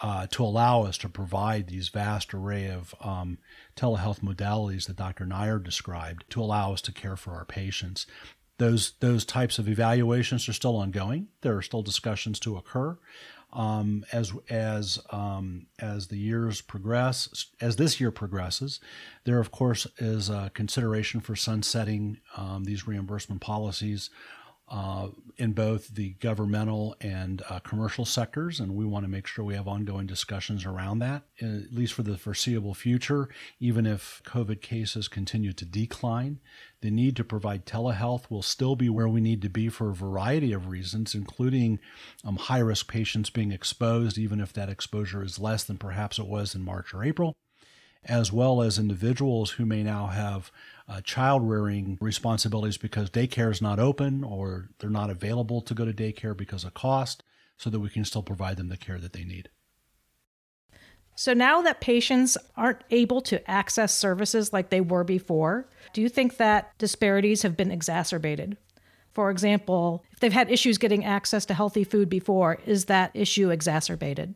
uh, 0.00 0.26
to 0.28 0.42
allow 0.42 0.82
us 0.82 0.98
to 0.98 1.08
provide 1.08 1.68
these 1.68 1.88
vast 1.88 2.34
array 2.34 2.68
of 2.68 2.94
um, 3.00 3.38
telehealth 3.76 4.20
modalities 4.20 4.86
that 4.86 4.96
Dr. 4.96 5.24
Nair 5.24 5.58
described 5.58 6.24
to 6.30 6.42
allow 6.42 6.72
us 6.72 6.80
to 6.82 6.92
care 6.92 7.16
for 7.16 7.34
our 7.34 7.44
patients. 7.44 8.06
Those 8.58 8.92
those 9.00 9.24
types 9.24 9.58
of 9.58 9.68
evaluations 9.68 10.48
are 10.48 10.52
still 10.52 10.76
ongoing. 10.76 11.28
There 11.40 11.56
are 11.56 11.62
still 11.62 11.82
discussions 11.82 12.38
to 12.40 12.56
occur. 12.56 12.98
Um, 13.52 14.06
as 14.12 14.32
as 14.48 14.98
um, 15.10 15.66
as 15.78 16.08
the 16.08 16.16
years 16.16 16.62
progress, 16.62 17.46
as 17.60 17.76
this 17.76 18.00
year 18.00 18.10
progresses, 18.10 18.80
there 19.24 19.38
of 19.40 19.50
course 19.50 19.86
is 19.98 20.30
a 20.30 20.50
consideration 20.54 21.20
for 21.20 21.36
sunsetting 21.36 22.18
um, 22.36 22.64
these 22.64 22.86
reimbursement 22.86 23.42
policies 23.42 24.08
uh, 24.72 25.08
in 25.36 25.52
both 25.52 25.94
the 25.94 26.14
governmental 26.14 26.96
and 27.02 27.42
uh, 27.50 27.58
commercial 27.58 28.06
sectors, 28.06 28.58
and 28.58 28.74
we 28.74 28.86
want 28.86 29.04
to 29.04 29.10
make 29.10 29.26
sure 29.26 29.44
we 29.44 29.54
have 29.54 29.68
ongoing 29.68 30.06
discussions 30.06 30.64
around 30.64 30.98
that, 30.98 31.24
at 31.42 31.74
least 31.74 31.92
for 31.92 32.02
the 32.02 32.16
foreseeable 32.16 32.72
future. 32.72 33.28
Even 33.60 33.84
if 33.84 34.22
COVID 34.24 34.62
cases 34.62 35.08
continue 35.08 35.52
to 35.52 35.66
decline, 35.66 36.40
the 36.80 36.90
need 36.90 37.16
to 37.16 37.24
provide 37.24 37.66
telehealth 37.66 38.30
will 38.30 38.40
still 38.40 38.74
be 38.74 38.88
where 38.88 39.08
we 39.08 39.20
need 39.20 39.42
to 39.42 39.50
be 39.50 39.68
for 39.68 39.90
a 39.90 39.94
variety 39.94 40.54
of 40.54 40.68
reasons, 40.68 41.14
including 41.14 41.78
um, 42.24 42.36
high 42.36 42.58
risk 42.58 42.88
patients 42.88 43.28
being 43.28 43.52
exposed, 43.52 44.16
even 44.16 44.40
if 44.40 44.54
that 44.54 44.70
exposure 44.70 45.22
is 45.22 45.38
less 45.38 45.64
than 45.64 45.76
perhaps 45.76 46.18
it 46.18 46.26
was 46.26 46.54
in 46.54 46.64
March 46.64 46.94
or 46.94 47.04
April 47.04 47.34
as 48.04 48.32
well 48.32 48.62
as 48.62 48.78
individuals 48.78 49.52
who 49.52 49.64
may 49.64 49.82
now 49.82 50.08
have 50.08 50.50
uh, 50.88 51.00
child 51.00 51.48
rearing 51.48 51.98
responsibilities 52.00 52.76
because 52.76 53.10
daycare 53.10 53.50
is 53.50 53.62
not 53.62 53.78
open 53.78 54.24
or 54.24 54.68
they're 54.78 54.90
not 54.90 55.10
available 55.10 55.60
to 55.62 55.74
go 55.74 55.84
to 55.84 55.92
daycare 55.92 56.36
because 56.36 56.64
of 56.64 56.74
cost, 56.74 57.22
so 57.56 57.70
that 57.70 57.80
we 57.80 57.88
can 57.88 58.04
still 58.04 58.22
provide 58.22 58.56
them 58.56 58.68
the 58.68 58.76
care 58.76 58.98
that 58.98 59.12
they 59.12 59.24
need. 59.24 59.48
So 61.14 61.34
now 61.34 61.62
that 61.62 61.80
patients 61.80 62.38
aren't 62.56 62.82
able 62.90 63.20
to 63.22 63.48
access 63.50 63.94
services 63.94 64.52
like 64.52 64.70
they 64.70 64.80
were 64.80 65.04
before, 65.04 65.68
do 65.92 66.00
you 66.00 66.08
think 66.08 66.38
that 66.38 66.76
disparities 66.78 67.42
have 67.42 67.56
been 67.56 67.70
exacerbated? 67.70 68.56
For 69.12 69.30
example, 69.30 70.04
if 70.10 70.20
they've 70.20 70.32
had 70.32 70.50
issues 70.50 70.78
getting 70.78 71.04
access 71.04 71.44
to 71.46 71.54
healthy 71.54 71.84
food 71.84 72.08
before, 72.08 72.58
is 72.64 72.86
that 72.86 73.10
issue 73.14 73.50
exacerbated? 73.50 74.34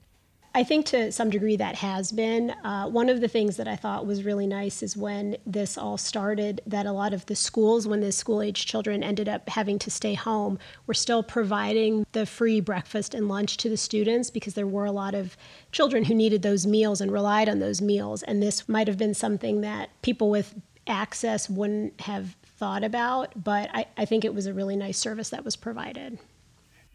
I 0.57 0.65
think 0.65 0.87
to 0.87 1.13
some 1.13 1.29
degree 1.29 1.57
that 1.57 1.75
has 1.75 2.11
been. 2.13 2.49
Uh, 2.65 2.87
one 2.87 3.11
of 3.11 3.21
the 3.21 3.29
things 3.29 3.59
that 3.59 3.69
I 3.69 3.77
thought 3.77 4.07
was 4.07 4.25
really 4.25 4.47
nice 4.47 4.83
is 4.83 4.97
when 4.97 5.37
this 5.45 5.77
all 5.77 5.99
started, 5.99 6.63
that 6.67 6.87
a 6.87 6.93
lot 6.93 7.13
of 7.13 7.27
the 7.27 7.37
schools, 7.37 7.87
when 7.87 8.01
the 8.01 8.11
school 8.11 8.41
age 8.41 8.65
children 8.65 9.03
ended 9.03 9.29
up 9.29 9.51
having 9.51 9.79
to 9.81 9.91
stay 9.91 10.15
home, 10.15 10.59
were 10.87 10.95
still 10.95 11.23
providing 11.23 12.07
the 12.13 12.25
free 12.25 12.63
breakfast 12.63 13.13
and 13.13 13.29
lunch 13.29 13.59
to 13.59 13.69
the 13.69 13.77
students 13.77 14.31
because 14.31 14.55
there 14.55 14.67
were 14.67 14.87
a 14.87 14.93
lot 14.93 15.15
of 15.15 15.37
children 15.73 16.05
who 16.05 16.15
needed 16.15 16.41
those 16.41 16.67
meals 16.67 17.03
and 17.03 17.13
relied 17.13 17.51
on 17.51 17.59
those 17.59 17.83
meals. 17.83 18.23
And 18.23 18.43
this 18.43 18.67
might 18.67 18.89
have 18.89 18.97
been 18.97 19.13
something 19.13 19.61
that 19.61 19.91
people 20.01 20.31
with 20.31 20.55
access 20.87 21.51
wouldn't 21.51 22.01
have 22.01 22.35
thought 22.57 22.83
about, 22.83 23.45
but 23.45 23.69
I, 23.75 23.85
I 23.99 24.07
think 24.07 24.25
it 24.25 24.33
was 24.33 24.47
a 24.47 24.55
really 24.55 24.77
nice 24.77 24.97
service 24.97 25.29
that 25.29 25.45
was 25.45 25.55
provided. 25.55 26.19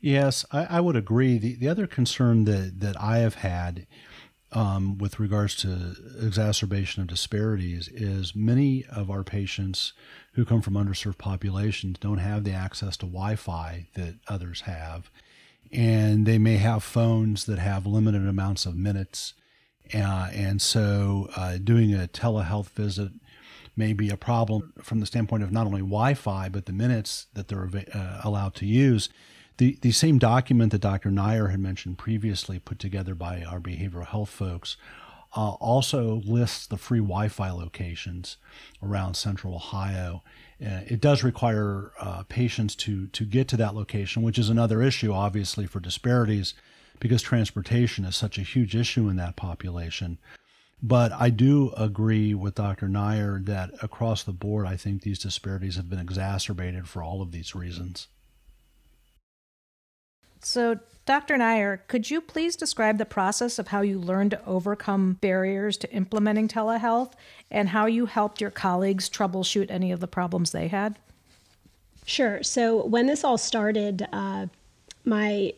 Yes, 0.01 0.45
I, 0.51 0.65
I, 0.65 0.79
would 0.79 0.95
agree. 0.95 1.37
The 1.37 1.55
the 1.55 1.69
other 1.69 1.85
concern 1.85 2.45
that 2.45 2.79
that 2.79 2.99
I 2.99 3.19
have 3.19 3.35
had 3.35 3.85
um, 4.51 4.97
with 4.97 5.19
regards 5.19 5.55
to 5.57 5.95
exacerbation 6.19 7.03
of 7.03 7.07
disparities 7.07 7.87
is 7.87 8.35
many 8.35 8.83
of 8.91 9.11
our 9.11 9.23
patients 9.23 9.93
who 10.33 10.43
come 10.43 10.61
from 10.61 10.73
underserved 10.73 11.19
populations 11.19 11.99
don't 11.99 12.17
have 12.17 12.43
the 12.43 12.51
access 12.51 12.97
to 12.97 13.05
Wi-Fi 13.05 13.87
that 13.93 14.15
others 14.27 14.61
have, 14.61 15.11
and 15.71 16.25
they 16.25 16.39
may 16.39 16.57
have 16.57 16.83
phones 16.83 17.45
that 17.45 17.59
have 17.59 17.85
limited 17.85 18.27
amounts 18.27 18.65
of 18.65 18.75
minutes, 18.75 19.35
uh, 19.93 20.29
and 20.33 20.63
so 20.63 21.29
uh, 21.35 21.59
doing 21.63 21.93
a 21.93 22.07
telehealth 22.07 22.69
visit 22.69 23.11
may 23.77 23.93
be 23.93 24.09
a 24.09 24.17
problem 24.17 24.73
from 24.81 24.99
the 24.99 25.05
standpoint 25.05 25.43
of 25.43 25.51
not 25.51 25.67
only 25.67 25.81
Wi-Fi 25.81 26.49
but 26.49 26.65
the 26.65 26.73
minutes 26.73 27.27
that 27.35 27.47
they're 27.47 27.69
uh, 27.93 28.21
allowed 28.23 28.55
to 28.55 28.65
use. 28.65 29.07
The, 29.57 29.77
the 29.81 29.91
same 29.91 30.17
document 30.17 30.71
that 30.71 30.81
Dr. 30.81 31.11
Nair 31.11 31.49
had 31.49 31.59
mentioned 31.59 31.97
previously, 31.97 32.59
put 32.59 32.79
together 32.79 33.13
by 33.13 33.43
our 33.43 33.59
behavioral 33.59 34.07
health 34.07 34.29
folks, 34.29 34.77
uh, 35.35 35.51
also 35.51 36.21
lists 36.25 36.67
the 36.67 36.77
free 36.77 36.99
Wi 36.99 37.27
Fi 37.27 37.51
locations 37.51 38.37
around 38.83 39.15
central 39.15 39.55
Ohio. 39.55 40.23
Uh, 40.63 40.81
it 40.87 40.99
does 40.99 41.23
require 41.23 41.91
uh, 41.99 42.23
patients 42.23 42.75
to, 42.75 43.07
to 43.07 43.23
get 43.25 43.47
to 43.47 43.57
that 43.57 43.75
location, 43.75 44.23
which 44.23 44.37
is 44.37 44.49
another 44.49 44.81
issue, 44.81 45.13
obviously, 45.13 45.65
for 45.65 45.79
disparities 45.79 46.53
because 46.99 47.21
transportation 47.21 48.05
is 48.05 48.15
such 48.15 48.37
a 48.37 48.43
huge 48.43 48.75
issue 48.75 49.09
in 49.09 49.15
that 49.15 49.35
population. 49.35 50.17
But 50.83 51.11
I 51.11 51.29
do 51.29 51.71
agree 51.77 52.33
with 52.33 52.55
Dr. 52.55 52.87
Nair 52.87 53.39
that 53.45 53.71
across 53.81 54.23
the 54.23 54.31
board, 54.31 54.65
I 54.65 54.77
think 54.77 55.01
these 55.01 55.19
disparities 55.19 55.75
have 55.75 55.89
been 55.89 55.99
exacerbated 55.99 56.87
for 56.87 57.03
all 57.03 57.21
of 57.21 57.31
these 57.31 57.53
reasons. 57.53 58.07
So, 60.43 60.79
Dr. 61.05 61.37
Nair, 61.37 61.83
could 61.87 62.09
you 62.09 62.21
please 62.21 62.55
describe 62.55 62.97
the 62.97 63.05
process 63.05 63.59
of 63.59 63.69
how 63.69 63.81
you 63.81 63.99
learned 63.99 64.31
to 64.31 64.45
overcome 64.45 65.13
barriers 65.13 65.77
to 65.77 65.91
implementing 65.91 66.47
telehealth 66.47 67.13
and 67.49 67.69
how 67.69 67.85
you 67.85 68.05
helped 68.05 68.39
your 68.39 68.51
colleagues 68.51 69.09
troubleshoot 69.09 69.69
any 69.69 69.91
of 69.91 69.99
the 69.99 70.07
problems 70.07 70.51
they 70.51 70.67
had? 70.67 70.97
Sure. 72.05 72.41
So, 72.43 72.85
when 72.85 73.07
this 73.07 73.23
all 73.23 73.37
started, 73.37 74.07
uh, 74.11 74.47
my 75.05 75.53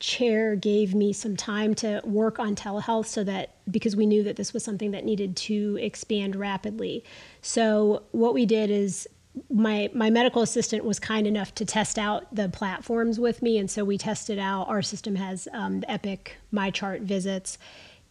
chair 0.00 0.56
gave 0.56 0.94
me 0.94 1.12
some 1.12 1.36
time 1.36 1.74
to 1.74 2.00
work 2.04 2.38
on 2.38 2.54
telehealth 2.54 3.06
so 3.06 3.22
that 3.24 3.54
because 3.70 3.94
we 3.94 4.06
knew 4.06 4.22
that 4.22 4.36
this 4.36 4.52
was 4.52 4.64
something 4.64 4.92
that 4.92 5.04
needed 5.04 5.36
to 5.36 5.78
expand 5.80 6.36
rapidly. 6.36 7.04
So, 7.42 8.02
what 8.12 8.34
we 8.34 8.46
did 8.46 8.70
is 8.70 9.08
my 9.50 9.90
my 9.94 10.10
medical 10.10 10.42
assistant 10.42 10.84
was 10.84 10.98
kind 10.98 11.26
enough 11.26 11.54
to 11.56 11.64
test 11.64 11.98
out 11.98 12.34
the 12.34 12.48
platforms 12.48 13.18
with 13.18 13.42
me, 13.42 13.58
and 13.58 13.70
so 13.70 13.84
we 13.84 13.98
tested 13.98 14.38
out. 14.38 14.68
Our 14.68 14.82
system 14.82 15.16
has 15.16 15.48
um, 15.52 15.80
the 15.80 15.90
Epic 15.90 16.36
MyChart 16.52 17.02
visits, 17.02 17.58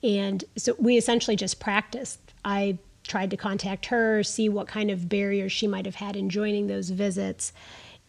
and 0.03 0.43
so 0.57 0.75
we 0.79 0.97
essentially 0.97 1.35
just 1.35 1.59
practiced. 1.59 2.19
I 2.45 2.77
tried 3.03 3.31
to 3.31 3.37
contact 3.37 3.87
her, 3.87 4.23
see 4.23 4.49
what 4.49 4.67
kind 4.67 4.91
of 4.91 5.09
barriers 5.09 5.51
she 5.51 5.67
might 5.67 5.85
have 5.85 5.95
had 5.95 6.15
in 6.15 6.29
joining 6.29 6.67
those 6.67 6.89
visits, 6.89 7.53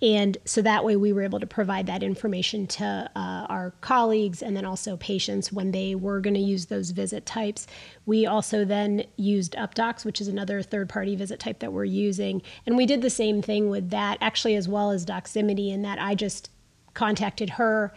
And 0.01 0.39
so 0.45 0.63
that 0.63 0.85
way 0.85 0.95
we 0.95 1.13
were 1.13 1.23
able 1.23 1.41
to 1.41 1.47
provide 1.47 1.87
that 1.87 2.03
information 2.03 2.67
to 2.69 3.11
uh, 3.17 3.47
our 3.49 3.73
colleagues 3.81 4.43
and 4.43 4.57
then 4.57 4.65
also 4.65 4.97
patients 4.97 5.53
when 5.53 5.73
they 5.73 5.95
were 5.95 6.21
going 6.21 6.35
to 6.35 6.41
use 6.41 6.67
those 6.67 6.91
visit 6.91 7.27
types. 7.27 7.67
We 8.07 8.25
also 8.25 8.65
then 8.65 9.05
used 9.17 9.55
Updox, 9.55 10.05
which 10.05 10.21
is 10.21 10.29
another 10.29 10.63
third 10.63 10.89
party 10.89 11.17
visit 11.17 11.41
type 11.41 11.59
that 11.59 11.73
we're 11.73 11.85
using. 11.85 12.43
And 12.65 12.77
we 12.77 12.87
did 12.87 13.03
the 13.03 13.11
same 13.11 13.43
thing 13.43 13.71
with 13.71 13.91
that, 13.91 14.19
actually, 14.21 14.55
as 14.55 14.69
well 14.69 14.93
as 14.93 15.05
Doximity, 15.05 15.73
in 15.73 15.83
that 15.83 16.01
I 16.01 16.15
just 16.15 16.51
contacted 16.95 17.51
her 17.51 17.93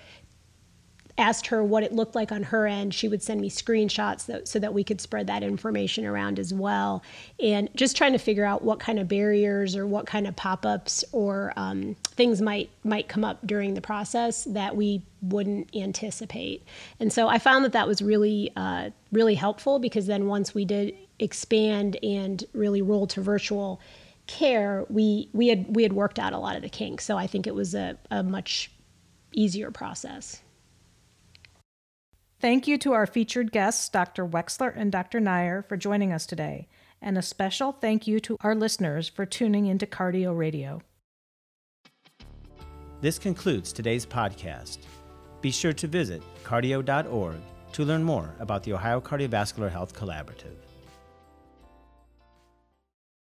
asked 1.22 1.48
her 1.48 1.64
what 1.64 1.84
it 1.84 1.94
looked 1.94 2.16
like 2.16 2.32
on 2.32 2.44
her 2.44 2.68
end. 2.68 2.94
She 2.94 3.08
would 3.08 3.24
send 3.24 3.40
me 3.40 3.50
screenshots 3.50 4.26
that, 4.26 4.48
so 4.48 4.60
that 4.60 4.74
we 4.74 4.84
could 4.84 5.00
spread 5.00 5.28
that 5.28 5.44
information 5.44 6.06
around 6.06 6.40
as 6.40 6.54
well. 6.54 7.04
And 7.40 7.70
just 7.76 7.96
trying 7.96 8.12
to 8.14 8.18
figure 8.18 8.44
out 8.44 8.64
what 8.64 8.80
kind 8.80 9.00
of 9.00 9.08
barriers 9.08 9.76
or 9.76 9.88
what 9.88 10.06
kind 10.08 10.28
of 10.28 10.36
pop-ups 10.36 11.06
or 11.12 11.54
um, 11.56 11.96
things 12.04 12.42
might 12.42 12.70
might 12.84 13.08
come 13.08 13.24
up 13.24 13.46
during 13.46 13.76
the 13.76 13.82
process 13.82 14.44
that 14.46 14.76
we 14.76 15.04
wouldn't 15.22 15.74
anticipate. 15.76 16.66
And 17.00 17.14
so 17.14 17.28
I 17.28 17.38
found 17.38 17.64
that 17.66 17.74
that 17.74 17.88
was 17.88 18.02
really 18.02 18.52
uh, 18.56 18.90
really 19.12 19.36
helpful 19.36 19.80
because 19.80 20.08
then 20.08 20.26
once 20.28 20.54
we 20.56 20.66
did 20.66 20.96
expand 21.20 21.98
and 22.04 22.44
really 22.54 22.82
roll 22.82 23.06
to 23.08 23.22
virtual 23.22 23.80
care, 24.28 24.86
we 24.90 25.30
we 25.34 25.50
had 25.50 25.76
we 25.76 25.84
had 25.84 25.94
worked 25.94 26.20
out 26.20 26.34
a 26.34 26.38
lot 26.38 26.56
of 26.56 26.64
the 26.64 26.70
kinks. 26.70 27.06
So 27.06 27.18
I 27.18 27.28
think 27.28 27.46
it 27.48 27.56
was 27.56 27.76
a, 27.76 27.98
a 28.10 28.24
much 28.24 28.72
easier 29.34 29.72
process. 29.72 30.42
Thank 32.42 32.68
you 32.68 32.80
to 32.80 32.94
our 32.94 33.06
featured 33.06 33.52
guests, 33.52 33.88
Dr. 33.88 34.26
Wexler 34.26 34.74
and 34.76 34.92
Dr. 34.92 35.20
Nair, 35.20 35.62
for 35.62 35.78
joining 35.78 36.12
us 36.12 36.26
today. 36.26 36.68
And 37.00 37.16
a 37.16 37.22
special 37.22 37.72
thank 37.72 38.08
you 38.08 38.20
to 38.22 38.36
our 38.42 38.56
listeners 38.56 39.08
for 39.08 39.28
tuning 39.28 39.68
into 39.68 39.86
Cardi-OH 39.86 40.34
Radio. 40.34 40.82
This 43.00 43.20
concludes 43.20 43.72
today's 43.72 44.08
podcast. 44.08 44.80
Be 45.42 45.52
sure 45.52 45.74
to 45.74 45.86
visit 45.86 46.24
cardi-oh.org 46.44 47.36
to 47.74 47.86
learn 47.86 48.04
more 48.04 48.34
about 48.40 48.64
the 48.64 48.74
Ohio 48.74 49.00
Cardiovascular 49.00 49.72
Health 49.72 49.94
Collaborative. 49.94 50.58